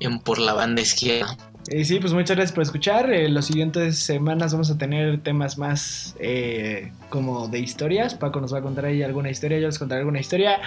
[0.00, 1.34] en Por la Banda Izquierda.
[1.68, 3.12] Y sí, pues muchas gracias por escuchar.
[3.12, 8.14] Eh, las siguientes semanas vamos a tener temas más eh, como de historias.
[8.14, 10.60] Paco nos va a contar ahí alguna historia, yo les contaré alguna historia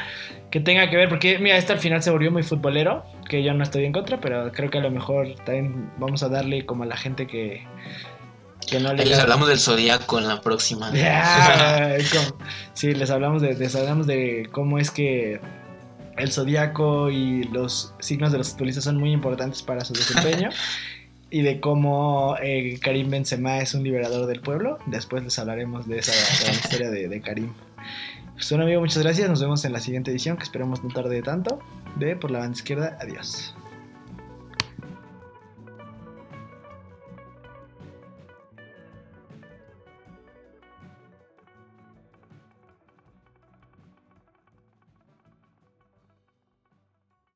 [0.52, 3.54] que tenga que ver, porque mira, este al final se volvió muy futbolero, que yo
[3.54, 6.84] no estoy en contra, pero creo que a lo mejor también vamos a darle como
[6.84, 7.66] a la gente que...
[8.70, 10.92] Que no les hablamos del zodiaco en la próxima.
[12.74, 15.40] sí, les hablamos de, les hablamos de cómo es que
[16.20, 20.50] el zodiaco y los signos de los futbolistas son muy importantes para su desempeño.
[21.32, 24.80] y de cómo eh, Karim Benzema es un liberador del pueblo.
[24.88, 26.12] Después les hablaremos de esa
[26.52, 27.54] historia de, Karim.
[28.34, 29.30] Pues bueno, amigo, muchas gracias.
[29.30, 31.60] Nos vemos en la siguiente edición, que esperemos no tarde tanto.
[31.98, 32.98] De Por la Banda Izquierda.
[33.02, 33.56] Adiós.